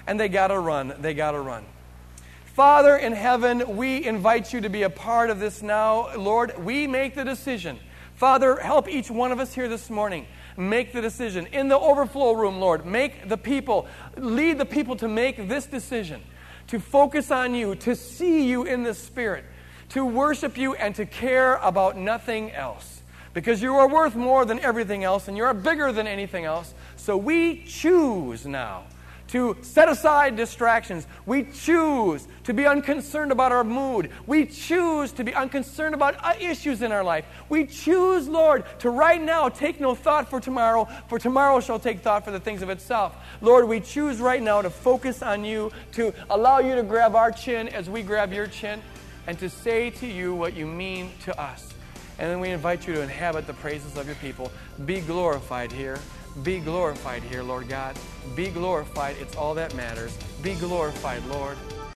And 0.07 0.19
they 0.19 0.27
got 0.27 0.47
to 0.47 0.57
run. 0.57 0.95
They 0.99 1.13
got 1.13 1.31
to 1.31 1.39
run. 1.39 1.63
Father 2.45 2.97
in 2.97 3.13
heaven, 3.13 3.77
we 3.77 4.05
invite 4.05 4.51
you 4.51 4.61
to 4.61 4.69
be 4.69 4.83
a 4.83 4.89
part 4.89 5.29
of 5.29 5.39
this 5.39 5.61
now. 5.61 6.15
Lord, 6.17 6.63
we 6.63 6.87
make 6.87 7.15
the 7.15 7.23
decision. 7.23 7.79
Father, 8.15 8.57
help 8.57 8.89
each 8.89 9.09
one 9.09 9.31
of 9.31 9.39
us 9.39 9.53
here 9.53 9.69
this 9.69 9.89
morning 9.89 10.25
make 10.57 10.93
the 10.93 11.01
decision. 11.01 11.47
In 11.47 11.69
the 11.69 11.79
overflow 11.79 12.33
room, 12.33 12.59
Lord, 12.59 12.85
make 12.85 13.29
the 13.29 13.37
people, 13.37 13.87
lead 14.17 14.57
the 14.57 14.65
people 14.65 14.95
to 14.97 15.07
make 15.07 15.47
this 15.47 15.65
decision, 15.65 16.21
to 16.67 16.79
focus 16.79 17.31
on 17.31 17.55
you, 17.55 17.75
to 17.75 17.95
see 17.95 18.47
you 18.47 18.63
in 18.63 18.83
the 18.83 18.93
Spirit, 18.93 19.45
to 19.91 20.05
worship 20.05 20.57
you, 20.57 20.73
and 20.75 20.95
to 20.95 21.05
care 21.05 21.55
about 21.55 21.97
nothing 21.97 22.51
else. 22.51 23.01
Because 23.33 23.61
you 23.61 23.75
are 23.75 23.87
worth 23.87 24.15
more 24.15 24.43
than 24.45 24.59
everything 24.59 25.03
else, 25.03 25.27
and 25.27 25.37
you 25.37 25.43
are 25.43 25.53
bigger 25.53 25.91
than 25.91 26.07
anything 26.07 26.45
else. 26.45 26.73
So 26.97 27.15
we 27.15 27.63
choose 27.63 28.45
now 28.45 28.83
to 29.31 29.55
set 29.61 29.87
aside 29.87 30.35
distractions. 30.35 31.07
We 31.25 31.43
choose 31.43 32.27
to 32.43 32.53
be 32.53 32.67
unconcerned 32.67 33.31
about 33.31 33.53
our 33.53 33.63
mood. 33.63 34.11
We 34.27 34.45
choose 34.45 35.13
to 35.13 35.23
be 35.23 35.33
unconcerned 35.33 35.95
about 35.95 36.15
uh, 36.21 36.33
issues 36.37 36.81
in 36.81 36.91
our 36.91 37.03
life. 37.03 37.23
We 37.47 37.65
choose, 37.65 38.27
Lord, 38.27 38.65
to 38.79 38.89
right 38.89 39.21
now 39.21 39.47
take 39.47 39.79
no 39.79 39.95
thought 39.95 40.29
for 40.29 40.41
tomorrow, 40.41 40.85
for 41.07 41.17
tomorrow 41.17 41.61
shall 41.61 41.79
take 41.79 42.01
thought 42.01 42.25
for 42.25 42.31
the 42.31 42.41
things 42.41 42.61
of 42.61 42.69
itself. 42.69 43.15
Lord, 43.39 43.69
we 43.69 43.79
choose 43.79 44.19
right 44.19 44.41
now 44.41 44.61
to 44.61 44.69
focus 44.69 45.23
on 45.23 45.45
you, 45.45 45.71
to 45.93 46.13
allow 46.29 46.59
you 46.59 46.75
to 46.75 46.83
grab 46.83 47.15
our 47.15 47.31
chin 47.31 47.69
as 47.69 47.89
we 47.89 48.03
grab 48.03 48.33
your 48.33 48.47
chin, 48.47 48.81
and 49.27 49.37
to 49.39 49.49
say 49.49 49.89
to 49.91 50.07
you 50.07 50.33
what 50.33 50.55
you 50.55 50.65
mean 50.65 51.11
to 51.23 51.39
us. 51.39 51.73
And 52.19 52.29
then 52.29 52.39
we 52.39 52.49
invite 52.49 52.87
you 52.87 52.93
to 52.93 53.01
inhabit 53.01 53.47
the 53.47 53.53
praises 53.53 53.97
of 53.97 54.05
your 54.05 54.15
people. 54.15 54.51
Be 54.85 55.01
glorified 55.01 55.71
here. 55.71 55.99
Be 56.43 56.59
glorified 56.59 57.23
here, 57.23 57.43
Lord 57.43 57.67
God. 57.67 57.97
Be 58.35 58.49
glorified. 58.49 59.15
It's 59.19 59.35
all 59.35 59.53
that 59.55 59.75
matters. 59.75 60.17
Be 60.41 60.55
glorified, 60.55 61.25
Lord. 61.25 61.57